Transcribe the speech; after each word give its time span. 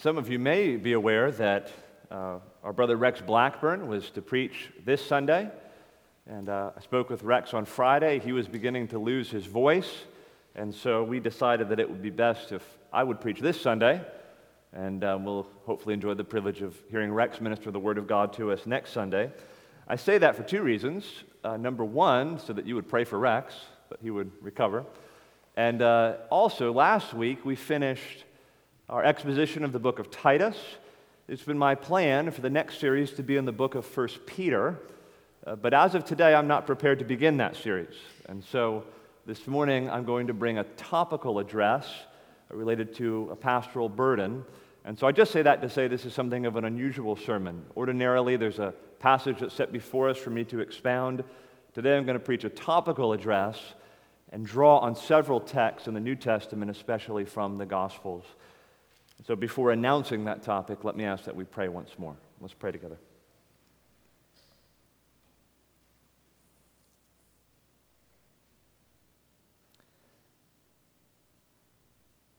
Some 0.00 0.16
of 0.16 0.30
you 0.30 0.38
may 0.38 0.76
be 0.76 0.92
aware 0.92 1.32
that 1.32 1.72
uh, 2.08 2.38
our 2.62 2.72
brother 2.72 2.96
Rex 2.96 3.20
Blackburn 3.20 3.88
was 3.88 4.10
to 4.10 4.22
preach 4.22 4.70
this 4.84 5.04
Sunday. 5.04 5.50
And 6.28 6.48
uh, 6.48 6.70
I 6.76 6.80
spoke 6.82 7.10
with 7.10 7.24
Rex 7.24 7.52
on 7.52 7.64
Friday. 7.64 8.20
He 8.20 8.30
was 8.30 8.46
beginning 8.46 8.86
to 8.88 8.98
lose 9.00 9.28
his 9.28 9.46
voice. 9.46 9.92
And 10.54 10.72
so 10.72 11.02
we 11.02 11.18
decided 11.18 11.70
that 11.70 11.80
it 11.80 11.90
would 11.90 12.00
be 12.00 12.10
best 12.10 12.52
if 12.52 12.62
I 12.92 13.02
would 13.02 13.20
preach 13.20 13.40
this 13.40 13.60
Sunday. 13.60 14.00
And 14.72 15.02
um, 15.02 15.24
we'll 15.24 15.48
hopefully 15.66 15.94
enjoy 15.94 16.14
the 16.14 16.22
privilege 16.22 16.62
of 16.62 16.80
hearing 16.88 17.12
Rex 17.12 17.40
minister 17.40 17.72
the 17.72 17.80
Word 17.80 17.98
of 17.98 18.06
God 18.06 18.32
to 18.34 18.52
us 18.52 18.66
next 18.66 18.92
Sunday. 18.92 19.32
I 19.88 19.96
say 19.96 20.16
that 20.18 20.36
for 20.36 20.44
two 20.44 20.62
reasons. 20.62 21.24
Uh, 21.42 21.56
number 21.56 21.84
one, 21.84 22.38
so 22.38 22.52
that 22.52 22.66
you 22.68 22.76
would 22.76 22.88
pray 22.88 23.02
for 23.02 23.18
Rex, 23.18 23.52
that 23.90 23.98
he 24.00 24.10
would 24.10 24.30
recover. 24.42 24.84
And 25.56 25.82
uh, 25.82 26.18
also, 26.30 26.72
last 26.72 27.14
week 27.14 27.44
we 27.44 27.56
finished 27.56 28.26
our 28.88 29.04
exposition 29.04 29.64
of 29.64 29.72
the 29.72 29.78
book 29.78 29.98
of 29.98 30.10
Titus. 30.10 30.56
It's 31.28 31.42
been 31.42 31.58
my 31.58 31.74
plan 31.74 32.30
for 32.30 32.40
the 32.40 32.48
next 32.48 32.80
series 32.80 33.10
to 33.12 33.22
be 33.22 33.36
in 33.36 33.44
the 33.44 33.52
book 33.52 33.74
of 33.74 33.84
1 33.96 34.08
Peter. 34.24 34.78
Uh, 35.46 35.56
but 35.56 35.74
as 35.74 35.94
of 35.94 36.06
today, 36.06 36.34
I'm 36.34 36.48
not 36.48 36.66
prepared 36.66 36.98
to 37.00 37.04
begin 37.04 37.36
that 37.36 37.54
series. 37.54 37.94
And 38.30 38.42
so 38.42 38.84
this 39.26 39.46
morning, 39.46 39.90
I'm 39.90 40.04
going 40.04 40.28
to 40.28 40.32
bring 40.32 40.56
a 40.56 40.64
topical 40.64 41.38
address 41.38 41.86
related 42.48 42.94
to 42.94 43.28
a 43.30 43.36
pastoral 43.36 43.90
burden. 43.90 44.42
And 44.86 44.98
so 44.98 45.06
I 45.06 45.12
just 45.12 45.32
say 45.32 45.42
that 45.42 45.60
to 45.60 45.68
say 45.68 45.86
this 45.86 46.06
is 46.06 46.14
something 46.14 46.46
of 46.46 46.56
an 46.56 46.64
unusual 46.64 47.14
sermon. 47.14 47.62
Ordinarily, 47.76 48.36
there's 48.36 48.58
a 48.58 48.72
passage 49.00 49.40
that's 49.40 49.54
set 49.54 49.70
before 49.70 50.08
us 50.08 50.16
for 50.16 50.30
me 50.30 50.44
to 50.44 50.60
expound. 50.60 51.22
Today, 51.74 51.94
I'm 51.94 52.06
going 52.06 52.18
to 52.18 52.24
preach 52.24 52.44
a 52.44 52.48
topical 52.48 53.12
address 53.12 53.58
and 54.32 54.46
draw 54.46 54.78
on 54.78 54.96
several 54.96 55.40
texts 55.40 55.88
in 55.88 55.92
the 55.92 56.00
New 56.00 56.16
Testament, 56.16 56.70
especially 56.70 57.26
from 57.26 57.58
the 57.58 57.66
Gospels. 57.66 58.24
So 59.26 59.36
before 59.36 59.72
announcing 59.72 60.24
that 60.24 60.42
topic, 60.42 60.84
let 60.84 60.96
me 60.96 61.04
ask 61.04 61.24
that 61.24 61.36
we 61.36 61.44
pray 61.44 61.68
once 61.68 61.90
more. 61.98 62.16
Let's 62.40 62.54
pray 62.54 62.72
together. 62.72 62.98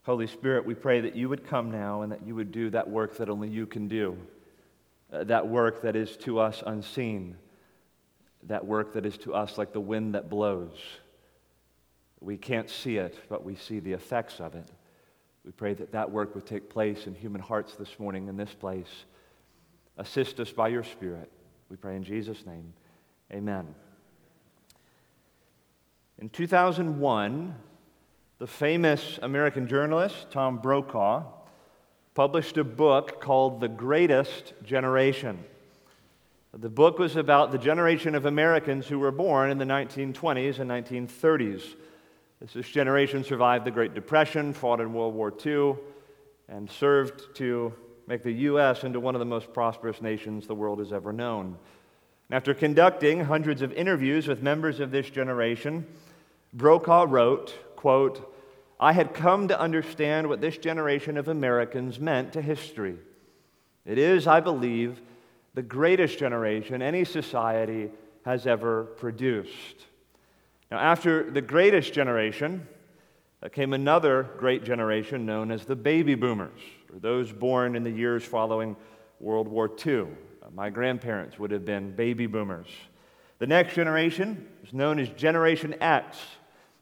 Holy 0.04 0.26
Spirit, 0.26 0.66
we 0.66 0.74
pray 0.74 1.02
that 1.02 1.16
you 1.16 1.30
would 1.30 1.46
come 1.46 1.70
now 1.70 2.02
and 2.02 2.12
that 2.12 2.26
you 2.26 2.34
would 2.34 2.52
do 2.52 2.72
that 2.72 2.90
work 2.90 3.18
that 3.18 3.30
only 3.30 3.48
you 3.48 3.68
can 3.68 3.88
do, 3.88 4.18
uh, 5.14 5.24
that 5.26 5.48
work 5.48 5.84
that 5.84 5.96
is 5.96 6.18
to 6.18 6.40
us 6.40 6.64
unseen, 6.66 7.36
that 8.44 8.66
work 8.66 8.94
that 8.94 9.06
is 9.06 9.20
to 9.20 9.36
us 9.36 9.60
like 9.60 9.72
the 9.72 9.80
wind 9.80 10.16
that 10.16 10.28
blows. 10.28 10.80
We 12.22 12.38
can't 12.38 12.72
see 12.72 12.98
it, 12.98 13.20
but 13.30 13.44
we 13.44 13.56
see 13.56 13.80
the 13.80 13.94
effects 13.94 14.40
of 14.40 14.56
it. 14.56 14.72
We 15.50 15.54
pray 15.54 15.74
that 15.74 15.94
that 15.94 16.12
work 16.12 16.36
would 16.36 16.46
take 16.46 16.70
place 16.70 17.08
in 17.08 17.16
human 17.16 17.42
hearts 17.42 17.74
this 17.74 17.98
morning 17.98 18.28
in 18.28 18.38
this 18.38 18.54
place. 18.54 19.06
Assist 19.98 20.40
us 20.40 20.52
by 20.52 20.68
your 20.68 20.84
Spirit. 20.84 21.32
We 21.72 21.76
pray 21.76 21.96
in 21.96 22.04
Jesus' 22.04 22.46
name. 22.46 22.72
Amen. 23.34 23.74
In 26.20 26.30
2001, 26.30 27.56
the 28.38 28.46
famous 28.46 29.18
American 29.24 29.68
journalist 29.68 30.28
Tom 30.30 30.60
Brokaw 30.60 31.24
published 32.14 32.60
a 32.60 32.64
book 32.64 33.20
called 33.20 33.60
The 33.60 33.70
Greatest 33.70 34.54
Generation. 34.64 35.44
The 36.54 36.70
book 36.70 37.00
was 37.00 37.16
about 37.16 37.52
the 37.52 37.58
generation 37.58 38.14
of 38.14 38.28
Americans 38.28 38.86
who 38.86 39.00
were 39.00 39.12
born 39.12 39.50
in 39.50 39.58
the 39.58 39.66
1920s 39.66 40.60
and 40.60 40.70
1930s. 40.70 41.74
This 42.42 42.70
generation 42.70 43.26
survived 43.26 43.66
the 43.66 43.72
Great 43.72 43.94
Depression, 43.94 44.54
fought 44.54 44.80
in 44.80 44.94
World 44.94 45.14
War 45.14 45.34
II, 45.46 45.76
and 46.48 46.72
served 46.72 47.36
to 47.36 47.74
make 48.08 48.24
the 48.24 48.32
U.S. 48.32 48.86
into 48.86 49.00
one 49.00 49.14
of 49.14 49.20
the 49.20 49.26
most 49.26 49.54
prosperous 49.54 50.02
nations 50.02 50.48
the 50.48 50.56
world 50.56 50.80
has 50.80 50.94
ever 50.94 51.12
known. 51.12 51.58
After 52.32 52.54
conducting 52.54 53.26
hundreds 53.26 53.62
of 53.62 53.74
interviews 53.74 54.28
with 54.28 54.42
members 54.42 54.80
of 54.80 54.90
this 54.90 55.10
generation, 55.10 55.86
Brokaw 56.54 57.08
wrote, 57.10 57.54
quote, 57.76 58.34
I 58.80 58.94
had 58.94 59.14
come 59.14 59.50
to 59.50 59.60
understand 59.60 60.30
what 60.30 60.40
this 60.40 60.58
generation 60.58 61.18
of 61.18 61.28
Americans 61.28 62.00
meant 62.00 62.32
to 62.34 62.42
history. 62.42 62.96
It 63.86 63.98
is, 63.98 64.28
I 64.28 64.40
believe, 64.40 65.02
the 65.56 65.62
greatest 65.62 66.18
generation 66.18 66.82
any 66.82 67.04
society 67.04 67.90
has 68.24 68.48
ever 68.48 68.86
produced. 68.86 69.88
Now, 70.72 70.78
after 70.78 71.30
the 71.30 71.42
greatest 71.42 71.94
generation 71.94 72.68
uh, 73.42 73.50
came 73.50 73.74
another 73.74 74.30
great 74.38 74.64
generation 74.64 75.26
known 75.26 75.52
as 75.52 75.66
the 75.66 75.76
baby 75.76 76.14
boomers, 76.14 76.60
or 76.94 77.00
those 77.00 77.32
born 77.32 77.76
in 77.76 77.84
the 77.84 77.92
years 77.92 78.24
following 78.24 78.76
World 79.20 79.48
War 79.48 79.72
II. 79.86 80.02
Uh, 80.02 80.06
my 80.54 80.70
grandparents 80.70 81.40
would 81.40 81.52
have 81.52 81.66
been 81.66 81.96
baby 81.96 82.28
boomers. 82.28 82.68
The 83.40 83.48
next 83.48 83.74
generation 83.74 84.48
is 84.64 84.74
known 84.74 85.00
as 85.00 85.10
Generation 85.10 85.74
X. 85.82 86.18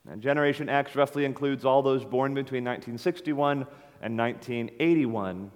And 0.09 0.21
Generation 0.21 0.67
X 0.67 0.95
roughly 0.95 1.25
includes 1.25 1.63
all 1.63 1.81
those 1.81 2.03
born 2.03 2.33
between 2.33 2.63
1961 2.63 3.67
and 4.01 4.17
1981. 4.17 5.51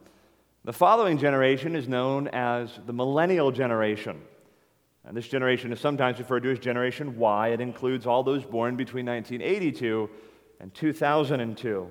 The 0.63 0.73
following 0.73 1.17
generation 1.17 1.75
is 1.75 1.87
known 1.87 2.27
as 2.27 2.79
the 2.85 2.93
Millennial 2.93 3.51
Generation. 3.51 4.21
And 5.06 5.17
this 5.17 5.28
generation 5.28 5.73
is 5.73 5.79
sometimes 5.79 6.19
referred 6.19 6.44
to 6.44 6.51
as 6.51 6.59
Generation 6.59 7.17
Y. 7.17 7.50
It 7.50 7.62
includes 7.62 8.06
all 8.06 8.23
those 8.23 8.44
born 8.44 8.75
between 8.75 9.06
1982 9.06 10.09
and 10.59 10.73
2002. 10.73 11.88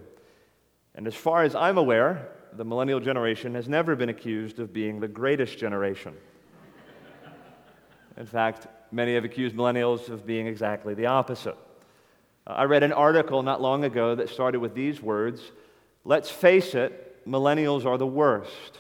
And 0.95 1.07
as 1.07 1.15
far 1.15 1.43
as 1.43 1.55
I'm 1.55 1.79
aware, 1.79 2.29
the 2.53 2.65
millennial 2.65 3.01
generation 3.01 3.55
has 3.55 3.69
never 3.69 3.97
been 3.97 4.09
accused 4.09 4.59
of 4.59 4.73
being 4.73 5.01
the 5.01 5.09
greatest 5.09 5.59
generation. 5.59 6.15
In 8.17 8.27
fact, 8.27 8.67
many 8.93 9.15
have 9.15 9.25
accused 9.25 9.57
millennials 9.57 10.09
of 10.09 10.27
being 10.27 10.47
exactly 10.47 10.95
the 10.95 11.07
opposite. 11.07 11.57
Uh, 12.47 12.51
I 12.51 12.65
read 12.65 12.83
an 12.83 12.93
article 12.93 13.43
not 13.43 13.61
long 13.61 13.85
ago 13.85 14.15
that 14.15 14.29
started 14.29 14.61
with 14.61 14.75
these 14.75 15.01
words 15.01 15.53
Let's 16.03 16.31
face 16.31 16.75
it, 16.75 17.27
millennials 17.27 17.85
are 17.85 17.99
the 17.99 18.07
worst. 18.07 18.79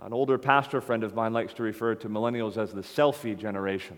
An 0.00 0.12
older 0.12 0.38
pastor 0.38 0.80
friend 0.80 1.04
of 1.04 1.14
mine 1.14 1.32
likes 1.32 1.54
to 1.54 1.62
refer 1.62 1.94
to 1.96 2.08
millennials 2.08 2.56
as 2.56 2.72
the 2.72 2.82
selfie 2.82 3.38
generation. 3.38 3.96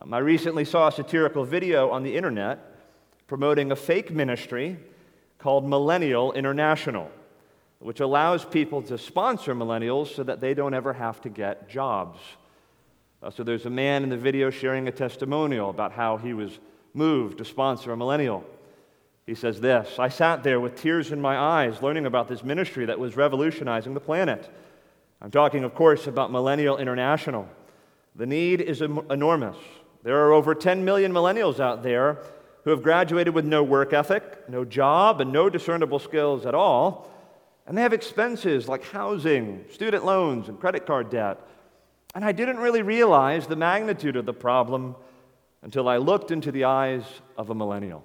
Um, 0.00 0.14
I 0.14 0.18
recently 0.18 0.64
saw 0.64 0.88
a 0.88 0.92
satirical 0.92 1.44
video 1.44 1.90
on 1.90 2.02
the 2.02 2.16
internet 2.16 2.58
promoting 3.26 3.72
a 3.72 3.76
fake 3.76 4.10
ministry 4.10 4.76
called 5.38 5.68
Millennial 5.68 6.32
International, 6.32 7.10
which 7.80 8.00
allows 8.00 8.44
people 8.44 8.82
to 8.82 8.96
sponsor 8.96 9.54
millennials 9.54 10.14
so 10.14 10.22
that 10.22 10.40
they 10.40 10.54
don't 10.54 10.74
ever 10.74 10.92
have 10.92 11.20
to 11.22 11.28
get 11.28 11.68
jobs. 11.68 12.20
Uh, 13.22 13.30
so 13.30 13.42
there's 13.42 13.66
a 13.66 13.70
man 13.70 14.02
in 14.02 14.08
the 14.08 14.16
video 14.16 14.50
sharing 14.50 14.86
a 14.88 14.92
testimonial 14.92 15.70
about 15.70 15.92
how 15.92 16.16
he 16.16 16.32
was 16.32 16.58
moved 16.94 17.38
to 17.38 17.44
sponsor 17.44 17.92
a 17.92 17.96
millennial. 17.96 18.44
He 19.26 19.34
says 19.34 19.60
this 19.60 19.98
I 19.98 20.08
sat 20.08 20.42
there 20.42 20.60
with 20.60 20.76
tears 20.76 21.10
in 21.10 21.20
my 21.20 21.36
eyes 21.36 21.82
learning 21.82 22.06
about 22.06 22.28
this 22.28 22.44
ministry 22.44 22.84
that 22.86 22.98
was 22.98 23.16
revolutionizing 23.16 23.94
the 23.94 24.00
planet. 24.00 24.48
I'm 25.20 25.30
talking, 25.30 25.64
of 25.64 25.74
course, 25.74 26.06
about 26.06 26.30
Millennial 26.30 26.76
International. 26.76 27.48
The 28.14 28.26
need 28.26 28.60
is 28.60 28.82
enormous. 28.82 29.56
There 30.02 30.24
are 30.26 30.32
over 30.32 30.54
10 30.54 30.84
million 30.84 31.12
millennials 31.12 31.58
out 31.58 31.82
there 31.82 32.18
who 32.64 32.70
have 32.70 32.82
graduated 32.82 33.34
with 33.34 33.44
no 33.44 33.62
work 33.62 33.92
ethic, 33.92 34.48
no 34.48 34.64
job, 34.64 35.20
and 35.20 35.32
no 35.32 35.48
discernible 35.48 35.98
skills 35.98 36.46
at 36.46 36.54
all. 36.54 37.10
And 37.66 37.76
they 37.76 37.82
have 37.82 37.92
expenses 37.92 38.68
like 38.68 38.84
housing, 38.84 39.64
student 39.72 40.04
loans, 40.04 40.48
and 40.48 40.58
credit 40.58 40.86
card 40.86 41.10
debt. 41.10 41.40
And 42.14 42.24
I 42.24 42.32
didn't 42.32 42.58
really 42.58 42.82
realize 42.82 43.46
the 43.46 43.56
magnitude 43.56 44.16
of 44.16 44.26
the 44.26 44.32
problem 44.32 44.96
until 45.62 45.88
I 45.88 45.96
looked 45.96 46.30
into 46.30 46.52
the 46.52 46.64
eyes 46.64 47.04
of 47.36 47.50
a 47.50 47.54
millennial. 47.54 48.04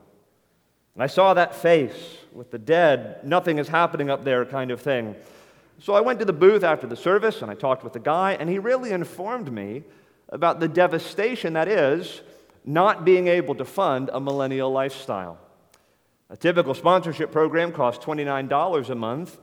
And 0.95 1.03
I 1.03 1.07
saw 1.07 1.33
that 1.33 1.55
face 1.55 2.17
with 2.33 2.51
the 2.51 2.59
dead, 2.59 3.23
nothing 3.23 3.59
is 3.59 3.67
happening 3.67 4.09
up 4.09 4.23
there 4.23 4.45
kind 4.45 4.71
of 4.71 4.81
thing. 4.81 5.15
So 5.81 5.95
I 5.95 6.01
went 6.01 6.19
to 6.19 6.25
the 6.25 6.33
booth 6.33 6.63
after 6.63 6.85
the 6.85 6.95
service 6.95 7.41
and 7.41 7.49
I 7.49 7.55
talked 7.55 7.83
with 7.83 7.93
the 7.93 7.99
guy, 7.99 8.33
and 8.33 8.47
he 8.47 8.59
really 8.59 8.91
informed 8.91 9.51
me 9.51 9.83
about 10.29 10.59
the 10.59 10.67
devastation 10.67 11.53
that 11.53 11.67
is 11.67 12.21
not 12.63 13.03
being 13.03 13.27
able 13.27 13.55
to 13.55 13.65
fund 13.65 14.11
a 14.13 14.19
millennial 14.19 14.71
lifestyle. 14.71 15.39
A 16.29 16.37
typical 16.37 16.75
sponsorship 16.75 17.31
program 17.31 17.71
costs 17.71 18.05
$29 18.05 18.89
a 18.89 18.95
month. 18.95 19.39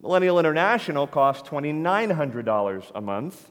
Millennial 0.00 0.38
International 0.38 1.06
costs 1.06 1.46
$2,900 1.46 2.90
a 2.94 3.00
month. 3.02 3.50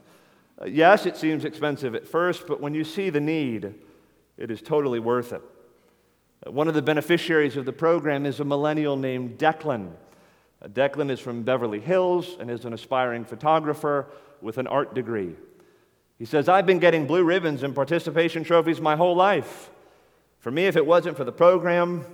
Uh, 0.60 0.64
yes, 0.64 1.06
it 1.06 1.16
seems 1.16 1.44
expensive 1.44 1.94
at 1.94 2.08
first, 2.08 2.48
but 2.48 2.60
when 2.60 2.74
you 2.74 2.82
see 2.82 3.08
the 3.08 3.20
need, 3.20 3.72
it 4.36 4.50
is 4.50 4.60
totally 4.60 4.98
worth 4.98 5.32
it. 5.32 5.42
Uh, 6.44 6.50
one 6.50 6.66
of 6.66 6.74
the 6.74 6.82
beneficiaries 6.82 7.56
of 7.56 7.66
the 7.66 7.72
program 7.72 8.26
is 8.26 8.40
a 8.40 8.44
millennial 8.44 8.96
named 8.96 9.38
Declan. 9.38 9.92
Declan 10.64 11.10
is 11.10 11.20
from 11.20 11.42
Beverly 11.42 11.80
Hills 11.80 12.36
and 12.40 12.50
is 12.50 12.64
an 12.64 12.72
aspiring 12.72 13.24
photographer 13.24 14.06
with 14.40 14.58
an 14.58 14.66
art 14.66 14.94
degree. 14.94 15.34
He 16.18 16.24
says, 16.24 16.48
I've 16.48 16.66
been 16.66 16.78
getting 16.78 17.06
blue 17.06 17.24
ribbons 17.24 17.62
and 17.62 17.74
participation 17.74 18.42
trophies 18.42 18.80
my 18.80 18.96
whole 18.96 19.14
life. 19.14 19.70
For 20.38 20.50
me, 20.50 20.66
if 20.66 20.76
it 20.76 20.86
wasn't 20.86 21.16
for 21.16 21.24
the 21.24 21.32
program, 21.32 22.04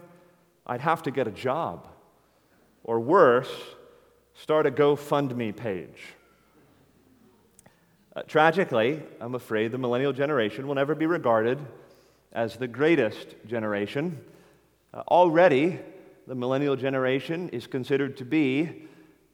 I'd 0.66 0.80
have 0.80 1.02
to 1.04 1.10
get 1.10 1.28
a 1.28 1.30
job. 1.30 1.86
Or 2.82 2.98
worse, 2.98 3.52
start 4.34 4.66
a 4.66 4.70
GoFundMe 4.70 5.54
page. 5.54 6.14
Uh, 8.14 8.22
tragically, 8.22 9.02
I'm 9.20 9.34
afraid 9.34 9.70
the 9.70 9.78
millennial 9.78 10.12
generation 10.12 10.66
will 10.66 10.74
never 10.74 10.94
be 10.94 11.06
regarded 11.06 11.58
as 12.32 12.56
the 12.56 12.68
greatest 12.68 13.36
generation. 13.46 14.20
Uh, 14.92 15.02
already, 15.08 15.78
the 16.32 16.36
millennial 16.36 16.76
generation 16.76 17.50
is 17.50 17.66
considered 17.66 18.16
to 18.16 18.24
be 18.24 18.86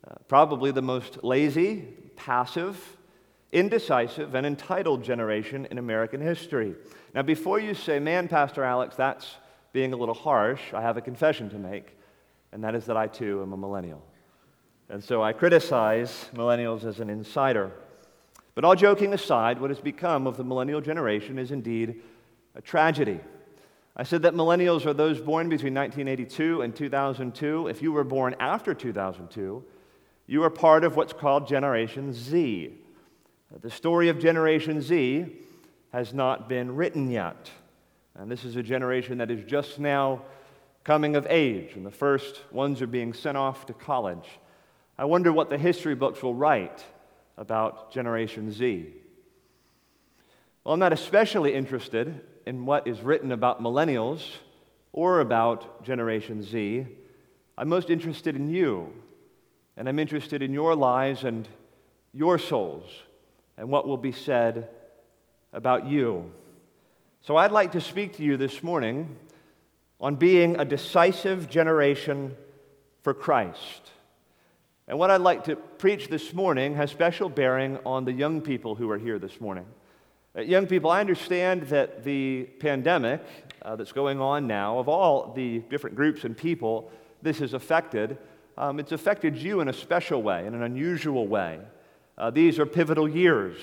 uh, 0.04 0.14
probably 0.26 0.72
the 0.72 0.82
most 0.82 1.22
lazy, 1.22 1.82
passive, 2.16 2.96
indecisive, 3.52 4.34
and 4.34 4.44
entitled 4.44 5.04
generation 5.04 5.64
in 5.70 5.78
American 5.78 6.20
history. 6.20 6.74
Now, 7.14 7.22
before 7.22 7.60
you 7.60 7.72
say, 7.74 8.00
man, 8.00 8.26
Pastor 8.26 8.64
Alex, 8.64 8.96
that's 8.96 9.36
being 9.72 9.92
a 9.92 9.96
little 9.96 10.12
harsh, 10.12 10.74
I 10.74 10.82
have 10.82 10.96
a 10.96 11.00
confession 11.00 11.48
to 11.50 11.56
make, 11.56 11.96
and 12.50 12.64
that 12.64 12.74
is 12.74 12.84
that 12.86 12.96
I 12.96 13.06
too 13.06 13.42
am 13.42 13.52
a 13.52 13.56
millennial. 13.56 14.02
And 14.88 15.00
so 15.04 15.22
I 15.22 15.32
criticize 15.32 16.28
millennials 16.34 16.84
as 16.84 16.98
an 16.98 17.10
insider. 17.10 17.70
But 18.56 18.64
all 18.64 18.74
joking 18.74 19.14
aside, 19.14 19.60
what 19.60 19.70
has 19.70 19.78
become 19.78 20.26
of 20.26 20.36
the 20.36 20.42
millennial 20.42 20.80
generation 20.80 21.38
is 21.38 21.52
indeed 21.52 22.02
a 22.56 22.60
tragedy. 22.60 23.20
I 24.00 24.04
said 24.04 24.22
that 24.22 24.34
millennials 24.34 24.86
are 24.86 24.94
those 24.94 25.20
born 25.20 25.48
between 25.48 25.74
1982 25.74 26.62
and 26.62 26.74
2002. 26.74 27.66
If 27.66 27.82
you 27.82 27.90
were 27.90 28.04
born 28.04 28.36
after 28.38 28.72
2002, 28.72 29.64
you 30.28 30.42
are 30.44 30.50
part 30.50 30.84
of 30.84 30.94
what's 30.94 31.12
called 31.12 31.48
Generation 31.48 32.12
Z. 32.12 32.72
The 33.60 33.70
story 33.70 34.08
of 34.08 34.20
Generation 34.20 34.80
Z 34.80 35.26
has 35.92 36.14
not 36.14 36.48
been 36.48 36.76
written 36.76 37.10
yet. 37.10 37.50
And 38.14 38.30
this 38.30 38.44
is 38.44 38.54
a 38.54 38.62
generation 38.62 39.18
that 39.18 39.32
is 39.32 39.42
just 39.44 39.80
now 39.80 40.22
coming 40.84 41.16
of 41.16 41.26
age, 41.28 41.72
and 41.74 41.84
the 41.84 41.90
first 41.90 42.40
ones 42.52 42.80
are 42.80 42.86
being 42.86 43.12
sent 43.12 43.36
off 43.36 43.66
to 43.66 43.72
college. 43.72 44.28
I 44.96 45.06
wonder 45.06 45.32
what 45.32 45.50
the 45.50 45.58
history 45.58 45.96
books 45.96 46.22
will 46.22 46.34
write 46.34 46.84
about 47.36 47.92
Generation 47.92 48.52
Z. 48.52 48.92
Well, 50.62 50.74
I'm 50.74 50.80
not 50.80 50.92
especially 50.92 51.54
interested 51.54 52.20
in 52.48 52.64
what 52.64 52.86
is 52.86 53.02
written 53.02 53.30
about 53.30 53.62
millennials 53.62 54.22
or 54.94 55.20
about 55.20 55.84
Generation 55.84 56.42
Z. 56.42 56.86
I'm 57.58 57.68
most 57.68 57.90
interested 57.90 58.36
in 58.36 58.48
you, 58.48 58.90
and 59.76 59.86
I'm 59.86 59.98
interested 59.98 60.40
in 60.40 60.54
your 60.54 60.74
lives 60.74 61.24
and 61.24 61.46
your 62.14 62.38
souls 62.38 62.90
and 63.58 63.68
what 63.68 63.86
will 63.86 63.98
be 63.98 64.12
said 64.12 64.70
about 65.52 65.88
you. 65.88 66.32
So 67.20 67.36
I'd 67.36 67.52
like 67.52 67.72
to 67.72 67.82
speak 67.82 68.16
to 68.16 68.22
you 68.22 68.38
this 68.38 68.62
morning 68.62 69.14
on 70.00 70.16
being 70.16 70.58
a 70.58 70.64
decisive 70.64 71.50
generation 71.50 72.34
for 73.02 73.12
Christ. 73.12 73.92
And 74.86 74.98
what 74.98 75.10
I'd 75.10 75.20
like 75.20 75.44
to 75.44 75.56
preach 75.56 76.08
this 76.08 76.32
morning 76.32 76.76
has 76.76 76.90
special 76.90 77.28
bearing 77.28 77.78
on 77.84 78.06
the 78.06 78.12
young 78.12 78.40
people 78.40 78.74
who 78.74 78.88
are 78.88 78.96
here 78.96 79.18
this 79.18 79.38
morning. 79.38 79.66
Uh, 80.36 80.42
young 80.42 80.66
people, 80.66 80.90
I 80.90 81.00
understand 81.00 81.62
that 81.64 82.04
the 82.04 82.44
pandemic 82.60 83.22
uh, 83.62 83.76
that's 83.76 83.92
going 83.92 84.20
on 84.20 84.46
now, 84.46 84.78
of 84.78 84.88
all 84.88 85.32
the 85.32 85.60
different 85.70 85.96
groups 85.96 86.24
and 86.24 86.36
people 86.36 86.90
this 87.22 87.38
has 87.38 87.54
affected, 87.54 88.18
um, 88.58 88.78
it's 88.78 88.92
affected 88.92 89.36
you 89.36 89.60
in 89.60 89.68
a 89.68 89.72
special 89.72 90.22
way, 90.22 90.46
in 90.46 90.54
an 90.54 90.62
unusual 90.62 91.26
way. 91.26 91.60
Uh, 92.18 92.30
these 92.30 92.58
are 92.58 92.66
pivotal 92.66 93.08
years. 93.08 93.56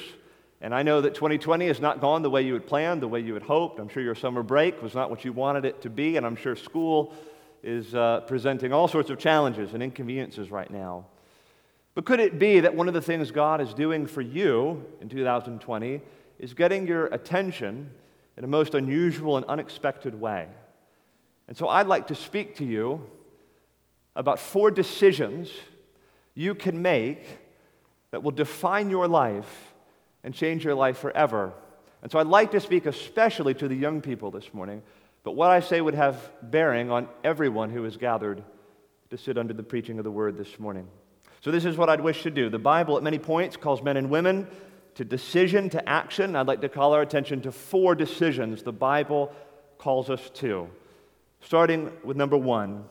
And 0.61 0.73
I 0.73 0.81
know 0.81 1.01
that 1.01 1.13
2020 1.13 1.67
has 1.67 1.79
not 1.79 2.01
gone 2.01 2.23
the 2.23 2.29
way 2.29 2.41
you 2.41 2.53
had 2.53 2.65
planned, 2.65 3.01
the 3.01 3.07
way 3.07 3.19
you 3.19 3.33
had 3.35 3.43
hoped. 3.43 3.79
I'm 3.79 3.89
sure 3.89 4.01
your 4.01 4.15
summer 4.15 4.41
break 4.41 4.81
was 4.81 4.95
not 4.95 5.09
what 5.09 5.23
you 5.23 5.33
wanted 5.33 5.65
it 5.65 5.81
to 5.83 5.89
be, 5.89 6.17
and 6.17 6.25
I'm 6.25 6.35
sure 6.35 6.55
school 6.55 7.13
is 7.61 7.93
uh, 7.93 8.21
presenting 8.21 8.73
all 8.73 8.87
sorts 8.87 9.09
of 9.09 9.19
challenges 9.19 9.73
and 9.73 9.83
inconveniences 9.83 10.49
right 10.49 10.69
now. 10.71 11.05
But 11.93 12.05
could 12.05 12.19
it 12.19 12.39
be 12.39 12.61
that 12.61 12.73
one 12.73 12.87
of 12.87 12.93
the 12.93 13.01
things 13.01 13.31
God 13.31 13.61
is 13.61 13.73
doing 13.73 14.07
for 14.07 14.21
you 14.21 14.83
in 15.01 15.09
2020 15.09 16.01
is 16.39 16.53
getting 16.53 16.87
your 16.87 17.07
attention 17.07 17.89
in 18.37 18.43
a 18.43 18.47
most 18.47 18.73
unusual 18.73 19.37
and 19.37 19.45
unexpected 19.45 20.19
way? 20.19 20.47
And 21.47 21.55
so 21.55 21.67
I'd 21.67 21.87
like 21.87 22.07
to 22.07 22.15
speak 22.15 22.57
to 22.57 22.65
you 22.65 23.01
about 24.15 24.39
four 24.39 24.71
decisions 24.71 25.49
you 26.33 26.55
can 26.55 26.81
make 26.81 27.23
that 28.11 28.23
will 28.23 28.31
define 28.31 28.89
your 28.89 29.07
life 29.07 29.73
and 30.23 30.33
change 30.33 30.63
your 30.63 30.75
life 30.75 30.97
forever. 30.97 31.53
And 32.01 32.11
so 32.11 32.19
I'd 32.19 32.27
like 32.27 32.51
to 32.51 32.59
speak 32.59 32.85
especially 32.85 33.53
to 33.55 33.67
the 33.67 33.75
young 33.75 34.01
people 34.01 34.31
this 34.31 34.53
morning, 34.53 34.83
but 35.23 35.31
what 35.31 35.49
I 35.49 35.59
say 35.59 35.81
would 35.81 35.95
have 35.95 36.31
bearing 36.41 36.91
on 36.91 37.07
everyone 37.23 37.69
who 37.69 37.85
is 37.85 37.97
gathered 37.97 38.43
to 39.09 39.17
sit 39.17 39.37
under 39.37 39.53
the 39.53 39.63
preaching 39.63 39.97
of 39.97 40.03
the 40.03 40.11
word 40.11 40.37
this 40.37 40.59
morning. 40.59 40.87
So, 41.41 41.51
this 41.51 41.65
is 41.65 41.77
what 41.77 41.89
I'd 41.89 42.01
wish 42.01 42.23
to 42.23 42.31
do. 42.31 42.49
The 42.49 42.57
Bible, 42.57 42.97
at 42.97 43.03
many 43.03 43.19
points, 43.19 43.55
calls 43.55 43.83
men 43.83 43.97
and 43.97 44.09
women 44.09 44.47
to 44.95 45.05
decision, 45.05 45.69
to 45.69 45.87
action. 45.87 46.35
I'd 46.35 46.47
like 46.47 46.61
to 46.61 46.69
call 46.69 46.93
our 46.93 47.01
attention 47.01 47.41
to 47.41 47.51
four 47.51 47.95
decisions 47.95 48.63
the 48.63 48.73
Bible 48.73 49.33
calls 49.77 50.09
us 50.09 50.29
to. 50.35 50.69
Starting 51.41 51.91
with 52.03 52.17
number 52.17 52.37
one 52.37 52.85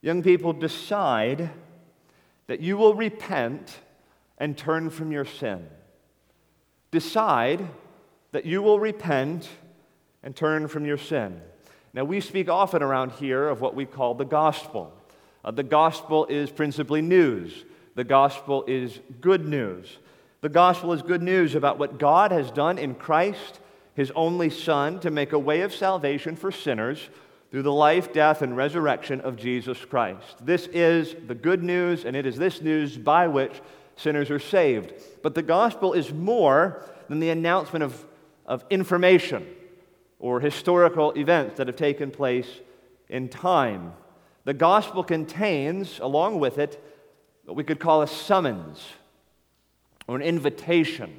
young 0.00 0.22
people, 0.22 0.52
decide 0.52 1.50
that 2.46 2.60
you 2.60 2.76
will 2.76 2.94
repent 2.94 3.80
and 4.38 4.56
turn 4.56 4.90
from 4.90 5.10
your 5.10 5.24
sin. 5.24 5.66
Decide 6.90 7.66
that 8.32 8.46
you 8.46 8.62
will 8.62 8.78
repent 8.78 9.48
and 10.22 10.36
turn 10.36 10.68
from 10.68 10.84
your 10.84 10.98
sin. 10.98 11.40
Now, 11.92 12.04
we 12.04 12.20
speak 12.20 12.48
often 12.48 12.82
around 12.82 13.12
here 13.12 13.48
of 13.48 13.60
what 13.60 13.74
we 13.74 13.86
call 13.86 14.14
the 14.14 14.24
gospel. 14.24 14.92
Uh, 15.44 15.50
the 15.50 15.62
gospel 15.62 16.26
is 16.26 16.50
principally 16.50 17.02
news, 17.02 17.64
the 17.94 18.04
gospel 18.04 18.64
is 18.68 19.00
good 19.20 19.46
news. 19.46 19.98
The 20.40 20.48
gospel 20.48 20.92
is 20.92 21.02
good 21.02 21.22
news 21.22 21.56
about 21.56 21.78
what 21.78 21.98
God 21.98 22.30
has 22.30 22.52
done 22.52 22.78
in 22.78 22.94
Christ, 22.94 23.58
his 23.94 24.12
only 24.12 24.50
Son, 24.50 25.00
to 25.00 25.10
make 25.10 25.32
a 25.32 25.38
way 25.38 25.62
of 25.62 25.74
salvation 25.74 26.36
for 26.36 26.52
sinners 26.52 27.10
through 27.50 27.62
the 27.62 27.72
life, 27.72 28.12
death, 28.12 28.40
and 28.40 28.56
resurrection 28.56 29.20
of 29.22 29.36
Jesus 29.36 29.84
Christ. 29.84 30.46
This 30.46 30.68
is 30.68 31.16
the 31.26 31.34
good 31.34 31.64
news, 31.64 32.04
and 32.04 32.14
it 32.14 32.24
is 32.24 32.36
this 32.36 32.62
news 32.62 32.96
by 32.96 33.26
which 33.26 33.60
sinners 33.96 34.30
are 34.30 34.38
saved. 34.38 34.92
But 35.22 35.34
the 35.34 35.42
gospel 35.42 35.92
is 35.92 36.12
more 36.12 36.84
than 37.08 37.18
the 37.18 37.30
announcement 37.30 37.82
of, 37.82 38.04
of 38.46 38.64
information 38.70 39.44
or 40.20 40.38
historical 40.38 41.10
events 41.12 41.56
that 41.56 41.66
have 41.66 41.74
taken 41.74 42.12
place 42.12 42.60
in 43.08 43.28
time. 43.28 43.92
The 44.44 44.54
gospel 44.54 45.02
contains, 45.02 45.98
along 45.98 46.38
with 46.38 46.58
it, 46.58 46.80
what 47.44 47.56
we 47.56 47.64
could 47.64 47.80
call 47.80 48.02
a 48.02 48.06
summons 48.06 48.84
or 50.08 50.16
an 50.16 50.22
invitation 50.22 51.16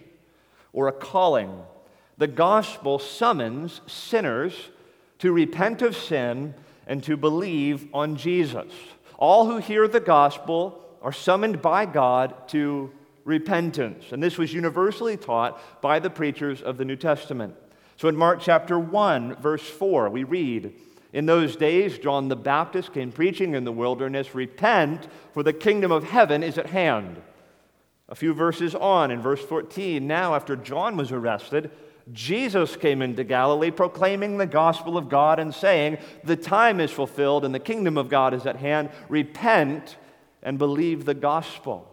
or 0.73 0.87
a 0.87 0.91
calling. 0.91 1.63
The 2.17 2.27
gospel 2.27 2.99
summons 2.99 3.79
sinners 3.87 4.53
to 5.19 5.31
repent 5.31 5.81
of 5.81 5.95
sin 5.95 6.53
and 6.85 7.03
to 7.03 7.15
believe 7.15 7.87
on 7.93 8.17
Jesus. 8.17 8.73
All 9.17 9.45
who 9.45 9.57
hear 9.57 9.87
the 9.87 9.99
gospel 9.99 10.83
are 11.01 11.13
summoned 11.13 11.61
by 11.61 11.85
God 11.85 12.49
to 12.49 12.91
repentance. 13.23 14.11
And 14.11 14.21
this 14.21 14.37
was 14.37 14.53
universally 14.53 15.15
taught 15.15 15.81
by 15.81 15.99
the 15.99 16.09
preachers 16.09 16.61
of 16.61 16.77
the 16.77 16.85
New 16.85 16.95
Testament. 16.95 17.55
So 17.97 18.07
in 18.07 18.15
Mark 18.15 18.39
chapter 18.41 18.79
1, 18.79 19.35
verse 19.35 19.61
4, 19.61 20.09
we 20.09 20.23
read, 20.23 20.73
In 21.13 21.25
those 21.25 21.55
days, 21.55 21.99
John 21.99 22.27
the 22.27 22.35
Baptist 22.35 22.93
came 22.93 23.11
preaching 23.11 23.53
in 23.53 23.65
the 23.65 23.71
wilderness, 23.71 24.33
Repent, 24.33 25.07
for 25.33 25.43
the 25.43 25.53
kingdom 25.53 25.91
of 25.91 26.05
heaven 26.05 26.41
is 26.41 26.57
at 26.57 26.67
hand. 26.67 27.21
A 28.09 28.15
few 28.15 28.33
verses 28.33 28.73
on, 28.73 29.11
in 29.11 29.21
verse 29.21 29.43
14, 29.43 30.05
now 30.05 30.35
after 30.35 30.55
John 30.55 30.97
was 30.97 31.11
arrested, 31.11 31.69
Jesus 32.11 32.75
came 32.75 33.03
into 33.03 33.23
Galilee 33.23 33.69
proclaiming 33.69 34.37
the 34.37 34.47
gospel 34.47 34.97
of 34.97 35.09
God 35.09 35.39
and 35.39 35.53
saying, 35.53 35.99
The 36.23 36.35
time 36.35 36.79
is 36.79 36.89
fulfilled 36.89 37.45
and 37.45 37.53
the 37.53 37.59
kingdom 37.59 37.97
of 37.97 38.09
God 38.09 38.33
is 38.33 38.47
at 38.47 38.55
hand. 38.55 38.89
Repent 39.09 39.97
and 40.41 40.57
believe 40.57 41.05
the 41.05 41.13
gospel. 41.13 41.85